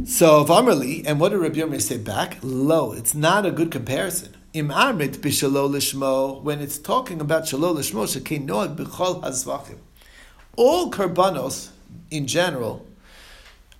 So 0.05 0.45
Vamrli, 0.45 1.03
and 1.05 1.19
what 1.19 1.29
did 1.29 1.39
Rabbi 1.39 1.57
Yirmiyah 1.57 1.81
say 1.81 1.97
back? 1.97 2.37
Lo, 2.41 2.93
it's 2.93 3.13
not 3.13 3.45
a 3.45 3.51
good 3.51 3.71
comparison. 3.71 4.35
Im 4.53 4.69
amrit 4.69 5.17
b'shalol 5.17 5.71
lishmo, 5.71 6.41
when 6.41 6.61
it's 6.61 6.77
talking 6.77 7.19
about 7.19 7.43
shalol 7.43 7.75
lishmo, 7.75 8.05
shekein 8.05 8.47
noag 8.47 8.77
b'chol 8.77 9.21
hazvachim. 9.23 9.77
All 10.55 10.89
karbanos, 10.89 11.69
in 12.09 12.27
general, 12.27 12.86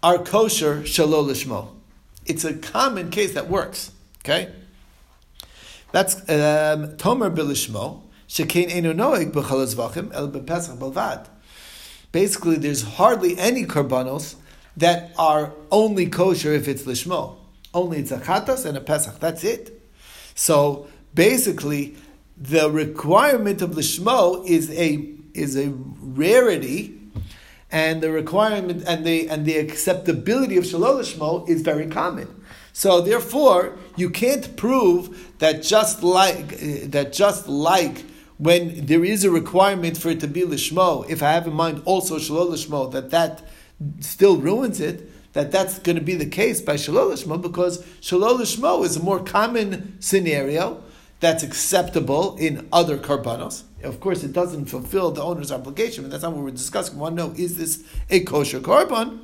are 0.04 0.18
kosher 0.20 0.82
shalol 0.82 1.28
lishmo. 1.28 1.70
It's 2.26 2.44
a 2.44 2.54
common 2.54 3.10
case 3.10 3.34
that 3.34 3.50
works. 3.50 3.92
Okay, 4.24 4.52
that's 5.92 6.16
um, 6.16 6.98
tomer 6.98 7.34
bilishmo 7.34 8.02
shekein 8.28 8.70
enu 8.70 8.94
noeg 8.94 9.32
b'chalas 9.32 9.76
vachim 9.76 10.14
el 10.14 10.30
b'pesach 10.30 10.78
balvad. 10.78 11.28
Basically, 12.12 12.56
there's 12.58 12.84
hardly 12.84 13.38
any 13.38 13.66
karbanos 13.66 14.36
that 14.76 15.12
are 15.18 15.54
only 15.72 16.08
kosher 16.08 16.54
if 16.54 16.68
it's 16.68 16.84
lishmo. 16.84 17.38
Only 17.74 18.00
it's 18.00 18.12
a 18.12 18.20
chatas 18.20 18.66
and 18.66 18.78
a 18.78 18.82
pesach. 18.82 19.20
That's 19.20 19.44
it. 19.44 19.82
So 20.36 20.88
basically, 21.14 21.96
the 22.38 22.70
requirement 22.70 23.62
of 23.62 23.72
lishmo 23.72 24.46
is 24.46 24.70
a 24.72 25.14
is 25.34 25.56
a 25.56 25.70
rarity 25.70 26.97
and 27.72 28.02
the 28.02 28.12
requirement 28.12 28.84
and 28.88 29.06
the 29.06 29.30
and 29.30 29.46
the 29.46 29.58
acceptability 29.58 30.58
of 30.58 30.64
shalol 30.64 31.00
lishmo 31.00 31.48
is 31.50 31.62
very 31.62 31.88
common. 31.88 32.44
So 32.72 33.02
therefore, 33.02 33.78
you 33.96 34.10
can't 34.10 34.56
prove 34.56 35.34
that 35.40 35.64
just 35.64 36.04
like 36.04 36.54
uh, 36.54 36.88
that 36.88 37.12
just 37.12 37.48
like 37.48 38.06
when 38.38 38.86
there 38.86 39.04
is 39.04 39.24
a 39.24 39.32
requirement 39.32 39.98
for 39.98 40.10
it 40.10 40.20
to 40.22 40.28
be 40.28 40.42
lishmo, 40.42 41.10
if 41.10 41.22
I 41.24 41.32
have 41.32 41.48
in 41.48 41.54
mind 41.54 41.82
also 41.86 42.18
shalol 42.20 42.52
lishmo, 42.52 42.92
that 42.92 43.10
that 43.10 43.44
still 44.00 44.38
ruins 44.38 44.80
it. 44.80 45.12
That 45.34 45.52
that's 45.52 45.78
going 45.78 45.98
to 45.98 46.02
be 46.02 46.16
the 46.16 46.26
case 46.26 46.62
by 46.62 46.76
shalol 46.76 47.12
lishmo 47.12 47.42
because 47.42 47.84
shalol 48.00 48.40
lishmo 48.40 48.86
is 48.86 48.96
a 48.96 49.04
more 49.04 49.20
common 49.20 50.00
scenario 50.02 50.84
that's 51.20 51.44
acceptable 51.44 52.36
in 52.38 52.68
other 52.72 52.98
karbanos. 52.98 53.64
Of 53.84 54.00
course, 54.00 54.24
it 54.24 54.34
doesn't 54.34 54.66
fulfill 54.66 55.12
the 55.12 55.24
owner's 55.24 55.52
obligation, 55.52 56.04
but 56.04 56.12
that's 56.12 56.24
not 56.24 56.34
what 56.34 56.44
we're 56.44 56.52
discussing. 56.52 56.96
We 56.96 57.02
want 57.02 57.18
to 57.18 57.28
know 57.28 57.34
is 57.36 57.58
this 57.58 57.84
a 58.10 58.22
kosher 58.22 58.60
korban? 58.60 59.20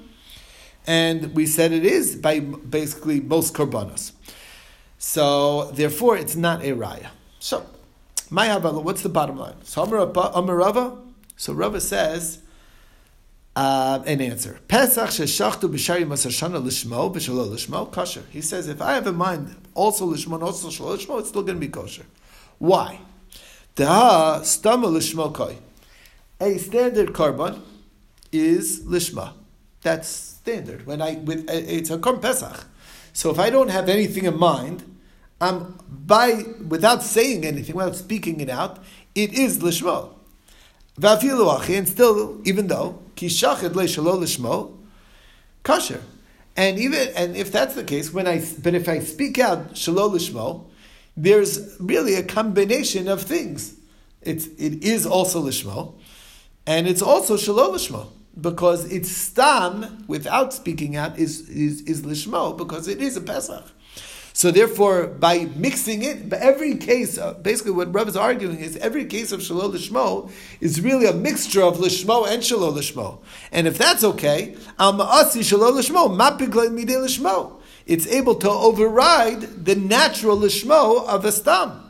And 0.86 1.34
we 1.34 1.46
said 1.46 1.72
it 1.72 1.86
is 1.86 2.16
by 2.16 2.40
basically 2.40 3.22
most 3.22 3.54
korbanos. 3.54 4.12
So 4.98 5.72
therefore, 5.72 6.18
it's 6.18 6.36
not 6.36 6.62
a 6.62 6.76
raya. 6.76 7.10
So, 7.40 7.66
my 8.30 8.56
what's 8.58 9.02
the 9.02 9.10
bottom 9.10 9.38
line? 9.38 9.56
So 9.64 9.84
Amar 9.84 10.56
Rava. 10.56 10.98
So 11.36 11.54
Rava 11.54 11.80
says 11.82 12.40
Uh, 13.56 14.02
an 14.08 14.20
answer. 14.20 14.60
Pesach 14.68 15.10
sheshachtu 15.10 15.70
b'shari 15.70 16.06
masashana 16.08 16.60
lishmo 16.60 17.14
b'shalo 17.14 17.48
lishmo 17.48 17.92
kosher. 17.92 18.24
He 18.32 18.42
says 18.42 18.68
if 18.68 18.82
I 18.82 18.94
have 18.94 19.06
in 19.06 19.16
mind 19.16 19.56
also 19.76 20.08
lishma, 20.08 20.42
also 20.42 20.70
shalo 20.70 20.98
lishmo, 20.98 21.20
it's 21.20 21.30
still 21.30 21.44
going 21.44 21.60
to 21.60 21.60
be 21.60 21.68
kosher. 21.68 22.06
Why? 22.60 23.00
Da 23.76 24.40
stama 24.42 24.88
lishma 24.88 25.34
koi. 25.34 25.58
A 26.40 26.58
standard 26.58 27.14
korban 27.14 27.62
is 28.32 28.82
lishma. 28.84 29.34
That's 29.82 30.08
standard. 30.08 30.86
When 30.86 31.02
I 31.02 31.16
with 31.16 31.50
it's 31.50 31.90
a 31.90 31.98
pesach. 31.98 32.66
So 33.14 33.30
if 33.32 33.40
I 33.40 33.50
don't 33.50 33.70
have 33.70 33.90
anything 33.90 34.26
in 34.26 34.38
mind, 34.38 34.84
I'm 35.40 35.78
by 35.90 36.44
without 36.68 37.04
saying 37.04 37.46
anything, 37.46 37.76
without 37.76 37.96
speaking 37.96 38.42
it 38.42 38.50
out, 38.50 38.80
it 39.16 39.34
is 39.34 39.60
lishmo. 39.60 40.10
And 41.02 41.90
still, 41.90 42.42
even 42.46 42.68
though 42.68 43.00
kishached 43.16 43.64
le 43.64 43.84
lishmo, 43.88 44.78
kosher. 45.64 46.02
And 46.56 46.78
even 46.80 47.10
and 47.16 47.36
if 47.36 47.52
that's 47.52 47.76
the 47.76 47.84
case, 47.84 48.14
when 48.14 48.28
I 48.28 48.44
but 48.62 48.76
if 48.76 48.88
I 48.88 49.00
speak 49.00 49.40
out 49.40 49.74
shalo 49.74 50.12
lishmo, 50.12 50.66
there's 51.18 51.76
really 51.80 52.16
a 52.16 52.24
combination 52.24 53.08
of 53.08 53.22
things. 53.22 53.76
It's 54.22 54.48
it 54.58 54.84
is 54.84 55.06
also 55.06 55.42
lishmo, 55.42 55.96
and 56.68 56.88
it's 56.88 57.02
also 57.02 57.38
shalo 57.38 57.74
lishmo 57.74 58.08
because 58.40 58.92
it's 58.92 59.10
stam 59.10 60.06
without 60.08 60.54
speaking 60.54 60.96
out 60.96 61.18
is 61.18 61.50
is, 61.50 61.82
is 61.82 62.04
lishmo 62.04 62.56
because 62.56 62.88
it 62.88 63.02
is 63.02 63.18
a 63.18 63.22
pesach. 63.22 63.66
So 64.36 64.50
therefore, 64.50 65.06
by 65.06 65.48
mixing 65.56 66.02
it, 66.02 66.28
but 66.28 66.40
every 66.40 66.76
case, 66.76 67.20
basically 67.44 67.72
what 67.72 67.94
Rav 67.94 68.08
is 68.08 68.18
arguing 68.18 68.58
is 68.58 68.76
every 68.78 69.06
case 69.06 69.32
of 69.32 69.44
Shalom 69.44 69.74
Lishmo 69.74 70.32
is 70.60 70.82
really 70.82 71.06
a 71.06 71.14
mixture 71.14 71.62
of 71.62 71.78
Lishmo 71.78 72.28
and 72.28 72.44
Shalom 72.44 72.76
Lishmo. 72.76 73.20
And 73.52 73.68
if 73.68 73.78
that's 73.78 74.04
okay, 74.04 74.56
Al 74.80 74.94
Ma'asi 74.94 75.44
Shalom 75.44 75.76
Lishmo, 75.76 76.10
Mapiglay 76.18 76.70
Midei 76.70 76.98
Lishmo. 76.98 77.60
It's 77.86 78.08
able 78.08 78.36
to 78.36 78.50
override 78.50 79.66
the 79.66 79.76
natural 79.76 80.38
Lishmo 80.38 81.06
of 81.08 81.26
a 81.26 81.32
stam. 81.32 81.83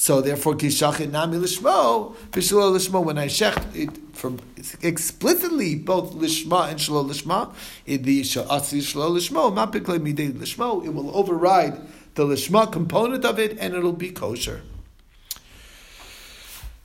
So 0.00 0.22
therefore, 0.22 0.54
kishachet 0.54 1.10
nami 1.10 1.36
lishmo, 1.36 2.14
v'shlo 2.30 2.72
lishmo. 2.72 3.04
When 3.04 3.18
I 3.18 3.26
shecht 3.26 3.76
it 3.76 3.90
from 4.14 4.38
explicitly 4.80 5.74
both 5.74 6.14
lishma 6.14 6.70
and 6.70 6.80
shlo 6.80 7.06
lishma, 7.06 7.52
in 7.84 8.00
the 8.00 8.22
sha'asi 8.22 8.78
shlo 8.78 9.10
lishmo, 9.10 9.52
mapikle 9.54 9.98
midei 9.98 10.32
lishmo, 10.32 10.82
it 10.86 10.94
will 10.94 11.14
override 11.14 11.78
the 12.14 12.24
lishma 12.24 12.72
component 12.72 13.26
of 13.26 13.38
it, 13.38 13.58
and 13.58 13.74
it'll 13.74 13.92
be 13.92 14.10
kosher. 14.10 14.62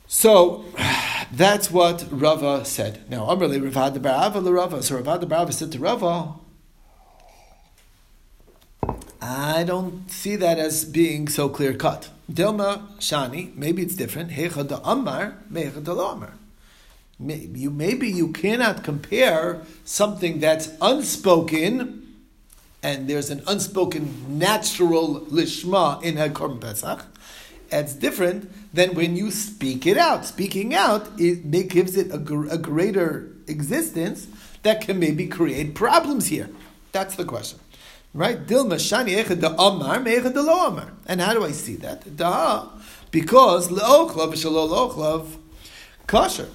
So 0.08 0.65
that's 1.32 1.71
what 1.71 2.06
Rava 2.12 2.65
said. 2.65 3.10
Now, 3.10 3.28
Amrli 3.28 3.62
Ravad 3.62 3.97
Barava 3.97 4.54
Rava. 4.54 4.84
So 4.84 5.01
Ravad 5.01 5.23
Barava 5.23 5.54
said 5.54 5.71
to 5.71 5.80
Rava, 5.80 6.34
I 9.27 9.63
don't 9.63 10.11
see 10.11 10.35
that 10.35 10.59
as 10.59 10.85
being 10.85 11.27
so 11.27 11.49
clear 11.49 11.73
cut. 11.73 12.09
Dilma 12.31 12.95
Shani, 12.99 13.55
maybe 13.55 13.81
it's 13.81 13.95
different. 13.95 14.31
Amar, 14.83 15.38
Amar. 15.51 16.33
You, 17.17 17.71
maybe 17.71 18.07
you 18.07 18.31
cannot 18.33 18.83
compare 18.83 19.63
something 19.83 20.39
that's 20.39 20.69
unspoken, 20.79 22.13
and 22.83 23.07
there's 23.07 23.31
an 23.31 23.41
unspoken 23.47 24.38
natural 24.38 25.21
lishma 25.21 26.03
in 26.03 26.19
a 26.19 26.29
Korban 26.29 26.61
Pesach. 26.61 27.03
It's 27.71 27.93
different 27.93 28.51
than 28.75 28.93
when 28.93 29.15
you 29.15 29.31
speak 29.31 29.88
it 29.88 29.97
out. 29.97 30.25
Speaking 30.25 30.75
out 30.75 31.09
it 31.17 31.67
gives 31.69 31.97
it 31.97 32.11
a, 32.11 32.19
a 32.51 32.59
greater 32.59 33.31
existence 33.47 34.27
that 34.61 34.81
can 34.81 34.99
maybe 34.99 35.25
create 35.25 35.73
problems 35.73 36.27
here. 36.27 36.49
That's 36.91 37.15
the 37.15 37.25
question. 37.25 37.59
Right? 38.15 38.47
Dilma 38.47 38.75
shani 38.75 39.21
echad 39.21 39.41
da 39.41 39.49
amar 39.58 39.99
me'echad 39.99 40.34
da 40.34 40.41
lo 40.41 40.67
amar. 40.67 40.93
And 41.06 41.19
how 41.19 41.34
do 41.34 41.43
I 41.43 41.51
see 41.51 41.75
that? 41.75 42.15
Da, 42.15 42.69
because 43.12 43.67
le'ochlav 43.67 44.32
v'shalo 44.32 44.69
le'ochlav 44.69 45.36
kosher. 46.08 46.47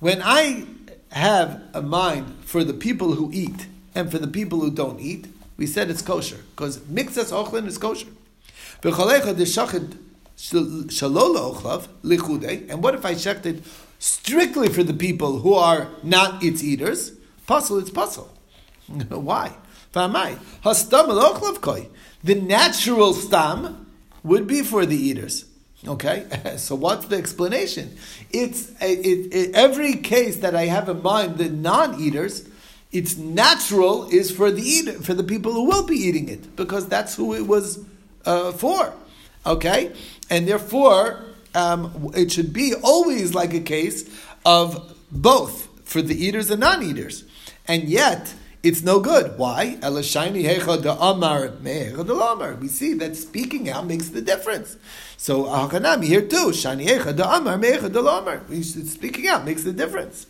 When 0.00 0.20
I 0.22 0.66
have 1.10 1.62
a 1.72 1.80
mind 1.80 2.44
for 2.44 2.62
the 2.62 2.74
people 2.74 3.14
who 3.14 3.30
eat 3.32 3.68
and 3.94 4.10
for 4.10 4.18
the 4.18 4.28
people 4.28 4.60
who 4.60 4.70
don't 4.70 5.00
eat, 5.00 5.28
we 5.56 5.66
said 5.66 5.88
it's 5.88 6.02
kosher 6.02 6.44
because 6.50 6.76
mixas 6.80 7.32
ochlin 7.32 7.66
is 7.66 7.78
kosher. 7.78 8.08
And 12.70 12.82
what 12.82 12.94
if 12.94 13.06
I 13.06 13.14
checked 13.14 13.46
it 13.46 13.64
strictly 13.98 14.68
for 14.68 14.82
the 14.82 14.92
people 14.94 15.38
who 15.38 15.54
are 15.54 15.88
not 16.02 16.44
its 16.44 16.62
eaters? 16.62 17.12
Pasul, 17.46 17.78
it's 17.78 17.88
pasul. 17.88 18.28
Why? 19.08 19.56
The 22.24 22.34
natural 22.34 23.12
stam 23.14 23.86
would 24.22 24.46
be 24.46 24.62
for 24.62 24.84
the 24.84 24.96
eaters. 24.96 25.44
Okay, 25.86 26.26
so 26.56 26.74
what's 26.74 27.06
the 27.06 27.16
explanation? 27.16 27.96
It's 28.30 28.70
it, 28.80 29.32
it, 29.32 29.54
every 29.54 29.94
case 29.94 30.38
that 30.38 30.54
I 30.54 30.66
have 30.66 30.88
in 30.88 31.02
mind, 31.02 31.38
the 31.38 31.48
non-eaters, 31.48 32.48
it's 32.90 33.16
natural 33.16 34.08
is 34.08 34.30
for 34.30 34.50
the 34.50 34.62
eater, 34.62 34.92
for 34.92 35.14
the 35.14 35.22
people 35.22 35.52
who 35.52 35.64
will 35.64 35.86
be 35.86 35.96
eating 35.96 36.28
it, 36.28 36.56
because 36.56 36.88
that's 36.88 37.14
who 37.14 37.34
it 37.34 37.46
was 37.46 37.84
uh, 38.24 38.52
for. 38.52 38.92
Okay, 39.46 39.92
and 40.28 40.48
therefore 40.48 41.24
um, 41.54 42.12
it 42.14 42.32
should 42.32 42.52
be 42.52 42.74
always 42.82 43.34
like 43.34 43.54
a 43.54 43.60
case 43.60 44.08
of 44.44 44.96
both 45.12 45.68
for 45.88 46.02
the 46.02 46.14
eaters 46.14 46.50
and 46.50 46.60
non-eaters, 46.60 47.24
and 47.66 47.84
yet 47.84 48.34
it's 48.62 48.82
no 48.82 49.00
good. 49.00 49.38
Why? 49.38 49.78
We 49.80 50.02
see 52.68 52.94
that 52.94 53.16
speaking 53.16 53.70
out 53.70 53.86
makes 53.86 54.08
the 54.08 54.20
difference. 54.20 54.76
So 55.16 55.44
Hakanami 55.44 56.04
here 56.04 56.22
too. 56.22 56.50
Shani 56.50 57.16
da 57.16 57.36
amar 57.36 58.42
Speaking 58.62 59.28
out 59.28 59.44
makes 59.44 59.62
the 59.62 59.72
difference. 59.72 60.26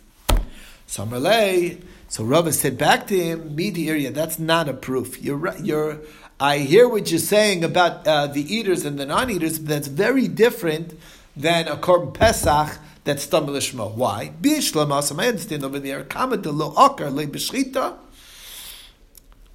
Samarley. 0.87 1.81
So 2.07 2.23
Rava 2.23 2.51
said 2.51 2.77
back 2.77 3.07
to 3.07 3.19
him, 3.19 3.55
Midi 3.55 3.89
area, 3.89 4.11
that's 4.11 4.39
not 4.39 4.67
a 4.67 4.73
proof. 4.73 5.21
You're 5.21 5.55
you're 5.57 5.99
I 6.39 6.59
hear 6.59 6.87
what 6.87 7.11
you're 7.11 7.19
saying 7.19 7.63
about 7.63 8.07
uh, 8.07 8.27
the 8.27 8.41
eaters 8.41 8.85
and 8.85 8.97
the 8.97 9.05
non-eaters, 9.05 9.59
but 9.59 9.67
that's 9.67 9.87
very 9.87 10.27
different 10.27 10.97
than 11.35 11.67
a 11.67 11.75
korban 11.75 12.13
pesach 12.13 12.79
that's 13.03 13.23
stumble 13.23 13.55
Why? 13.55 14.31
I 14.43 15.27
understand 15.27 15.63
over 15.63 15.79
there. 15.79 16.03
Kama 16.03 16.37
de 16.37 16.51
lo 16.51 16.73
akar 16.73 17.13
le 17.13 17.27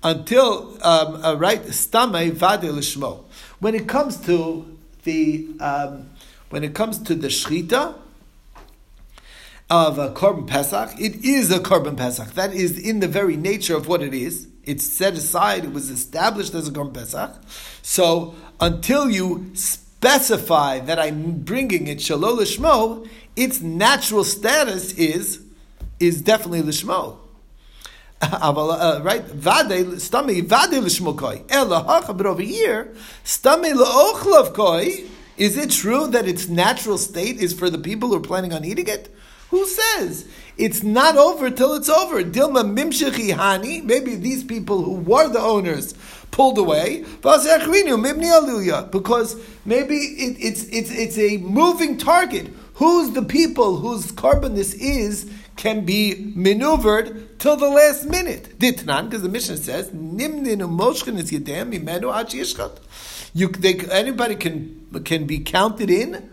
until 0.04 0.76
um, 0.82 1.24
uh, 1.24 1.34
right 1.34 1.62
stamei 1.64 2.30
vade 2.30 2.70
lishmo. 2.70 3.24
When 3.58 3.74
it 3.74 3.88
comes 3.88 4.18
to 4.26 4.78
the 5.04 5.48
um, 5.58 6.10
when 6.50 6.62
it 6.62 6.74
comes 6.74 6.98
to 6.98 7.14
the 7.14 7.28
shchita 7.28 7.96
of 9.70 9.98
a 9.98 10.10
korban 10.10 10.46
pesach, 10.46 10.90
it 11.00 11.24
is 11.24 11.50
a 11.50 11.58
korban 11.58 11.96
pesach. 11.96 12.34
That 12.34 12.52
is 12.52 12.78
in 12.78 13.00
the 13.00 13.08
very 13.08 13.36
nature 13.36 13.76
of 13.76 13.88
what 13.88 14.02
it 14.02 14.14
is. 14.14 14.46
It's 14.64 14.86
set 14.86 15.14
aside. 15.14 15.64
It 15.64 15.72
was 15.72 15.90
established 15.90 16.54
as 16.54 16.68
a 16.68 16.70
korban 16.70 16.94
pesach. 16.94 17.32
So 17.82 18.34
until 18.60 19.10
you 19.10 19.50
specify 19.54 20.80
that 20.80 20.98
I'm 20.98 21.40
bringing 21.40 21.86
it 21.86 21.98
shalol 21.98 22.38
lishmo, 22.38 23.08
its 23.34 23.62
natural 23.62 24.24
status 24.24 24.92
is 24.92 25.40
is 25.98 26.20
definitely 26.20 26.62
lishmo. 26.62 27.23
Right? 29.04 29.24
Vade 29.24 29.98
stami 30.00 30.42
vade 30.42 30.82
l'shmokoi. 30.82 31.44
Ela 31.50 31.82
hacha, 31.82 32.14
but 32.14 32.26
over 32.26 32.42
here, 32.42 32.94
stami 33.24 33.72
le'ochlav 33.74 34.54
koi. 34.54 35.04
Is 35.36 35.56
it 35.56 35.70
true 35.70 36.06
that 36.08 36.28
its 36.28 36.48
natural 36.48 36.96
state 36.96 37.38
is 37.38 37.52
for 37.52 37.68
the 37.68 37.78
people 37.78 38.10
who 38.10 38.16
are 38.16 38.20
planning 38.20 38.52
on 38.52 38.64
eating 38.64 38.86
it? 38.86 39.12
Who 39.50 39.66
says 39.66 40.26
it's 40.56 40.82
not 40.82 41.16
over 41.16 41.50
till 41.50 41.74
it's 41.74 41.88
over? 41.88 42.22
Dilma 42.22 42.64
mimshechi 42.64 43.32
hani. 43.34 43.82
Maybe 43.84 44.14
these 44.14 44.44
people 44.44 44.82
who 44.82 44.94
were 44.94 45.28
the 45.28 45.40
owners 45.40 45.94
pulled 46.30 46.58
away. 46.58 47.04
Because 47.22 47.46
maybe 49.64 49.94
it, 49.94 50.36
it's 50.40 50.64
it's 50.64 50.90
it's 50.90 51.18
a 51.18 51.36
moving 51.38 51.98
target. 51.98 52.52
Who's 52.74 53.12
the 53.12 53.22
people 53.22 53.76
whose 53.76 54.10
korban 54.10 54.56
this 54.56 54.74
is 54.74 55.30
can 55.56 55.84
be 55.84 56.32
maneuvered 56.34 57.38
till 57.38 57.56
the 57.56 57.68
last 57.68 58.04
minute. 58.06 58.58
Ditnan, 58.58 59.08
because 59.08 59.22
the 59.22 59.28
Mishnah 59.28 59.56
says, 59.58 59.90
moshkin 59.90 61.18
is 61.18 61.30
yedem 61.30 61.72
imenu 61.72 62.78
You, 63.34 63.48
they, 63.48 63.78
anybody 63.90 64.34
can 64.34 65.02
can 65.04 65.26
be 65.26 65.38
counted 65.38 65.90
in 65.90 66.30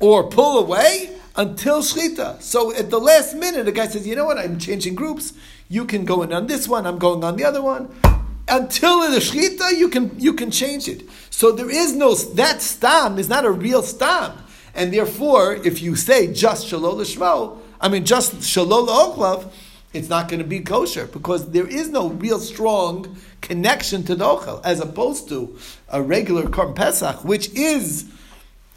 or 0.00 0.28
pull 0.28 0.58
away 0.58 1.16
until 1.36 1.80
shchita. 1.80 2.40
So 2.42 2.74
at 2.74 2.90
the 2.90 2.98
last 2.98 3.34
minute, 3.34 3.64
the 3.64 3.72
guy 3.72 3.86
says, 3.86 4.06
"You 4.06 4.16
know 4.16 4.24
what? 4.24 4.38
I'm 4.38 4.58
changing 4.58 4.94
groups. 4.94 5.32
You 5.68 5.84
can 5.84 6.04
go 6.04 6.22
in 6.22 6.32
on 6.32 6.46
this 6.46 6.68
one. 6.68 6.86
I'm 6.86 6.98
going 6.98 7.24
on 7.24 7.36
the 7.36 7.44
other 7.44 7.62
one." 7.62 7.94
Until 8.48 9.10
the 9.10 9.18
shchita, 9.18 9.76
you 9.76 9.88
can 9.88 10.18
you 10.18 10.32
can 10.32 10.50
change 10.50 10.88
it. 10.88 11.02
So 11.30 11.52
there 11.52 11.70
is 11.70 11.94
no 11.94 12.14
that 12.14 12.62
stam 12.62 13.18
is 13.18 13.28
not 13.28 13.44
a 13.44 13.50
real 13.50 13.82
stam, 13.82 14.32
and 14.74 14.92
therefore, 14.92 15.54
if 15.54 15.82
you 15.82 15.96
say 15.96 16.32
just 16.32 16.68
shalol 16.68 16.96
lishmo, 16.96 17.58
I 17.80 17.88
mean, 17.88 18.04
just 18.04 18.34
shalol 18.36 18.88
ochlav, 18.88 19.50
it's 19.92 20.08
not 20.08 20.28
going 20.28 20.40
to 20.40 20.46
be 20.46 20.60
kosher 20.60 21.06
because 21.06 21.50
there 21.50 21.66
is 21.66 21.88
no 21.88 22.10
real 22.10 22.38
strong 22.38 23.16
connection 23.40 24.02
to 24.04 24.14
the 24.14 24.24
ochel, 24.24 24.60
as 24.64 24.80
opposed 24.80 25.28
to 25.28 25.58
a 25.88 26.02
regular 26.02 26.44
korban 26.44 26.74
pesach, 26.74 27.24
which 27.24 27.48
is 27.54 28.10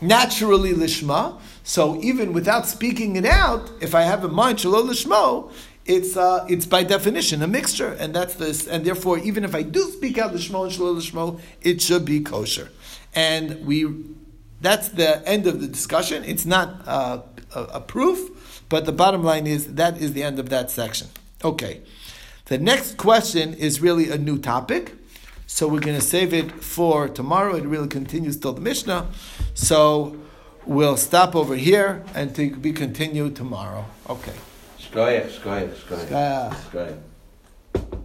naturally 0.02 0.74
lishma. 0.74 1.40
So 1.64 2.02
even 2.02 2.34
without 2.34 2.68
speaking 2.68 3.16
it 3.16 3.26
out, 3.26 3.70
if 3.82 3.94
I 3.94 4.04
have 4.04 4.24
in 4.24 4.34
mind 4.34 4.60
shalom 4.60 4.88
lishmo, 4.88 5.52
it's 5.86 6.16
uh, 6.16 6.46
it's 6.48 6.66
by 6.66 6.84
definition 6.84 7.42
a 7.42 7.48
mixture, 7.48 7.94
and 8.00 8.14
that's 8.14 8.36
this. 8.36 8.68
And 8.68 8.86
therefore, 8.86 9.18
even 9.20 9.44
if 9.44 9.56
I 9.56 9.64
do 9.64 9.82
speak 9.92 10.18
out 10.18 10.34
lishmo 10.34 10.66
and 10.66 10.72
shalom 10.72 10.98
lishmo, 10.98 11.40
it 11.62 11.82
should 11.82 12.06
be 12.06 12.22
kosher. 12.22 12.70
And 13.16 13.66
we, 13.66 13.88
that's 14.62 14.90
the 14.90 15.28
end 15.28 15.48
of 15.48 15.62
the 15.62 15.68
discussion. 15.68 16.24
It's 16.24 16.46
not 16.46 16.88
uh, 16.88 17.22
a, 17.56 17.64
a 17.64 17.82
proof, 17.82 18.20
but 18.70 18.86
the 18.86 18.92
bottom 18.92 19.24
line 19.24 19.48
is 19.48 19.74
that 19.76 20.00
is 20.00 20.14
the 20.14 20.24
end 20.24 20.40
of 20.40 20.50
that 20.50 20.72
section. 20.72 21.08
Okay. 21.44 21.82
The 22.46 22.58
next 22.58 22.98
question 22.98 23.54
is 23.54 23.82
really 23.82 24.10
a 24.10 24.18
new 24.18 24.40
topic. 24.40 24.94
So 25.46 25.68
we're 25.68 25.82
going 25.82 26.00
to 26.00 26.06
save 26.06 26.34
it 26.34 26.52
for 26.64 27.08
tomorrow. 27.08 27.56
It 27.56 27.66
really 27.66 27.88
continues 27.88 28.38
till 28.38 28.54
the 28.54 28.62
Mishnah. 28.62 29.08
So 29.54 30.16
we'll 30.66 30.98
stop 30.98 31.36
over 31.36 31.56
here 31.56 32.04
and 32.14 32.36
to 32.36 32.56
be 32.56 32.72
continued 32.72 33.36
tomorrow. 33.36 33.86
Okay. 34.10 34.34
Shkoyach, 34.80 35.30
shkoyach. 35.30 35.74
Shkoyach. 35.76 36.54
Shkoyach. 36.72 38.00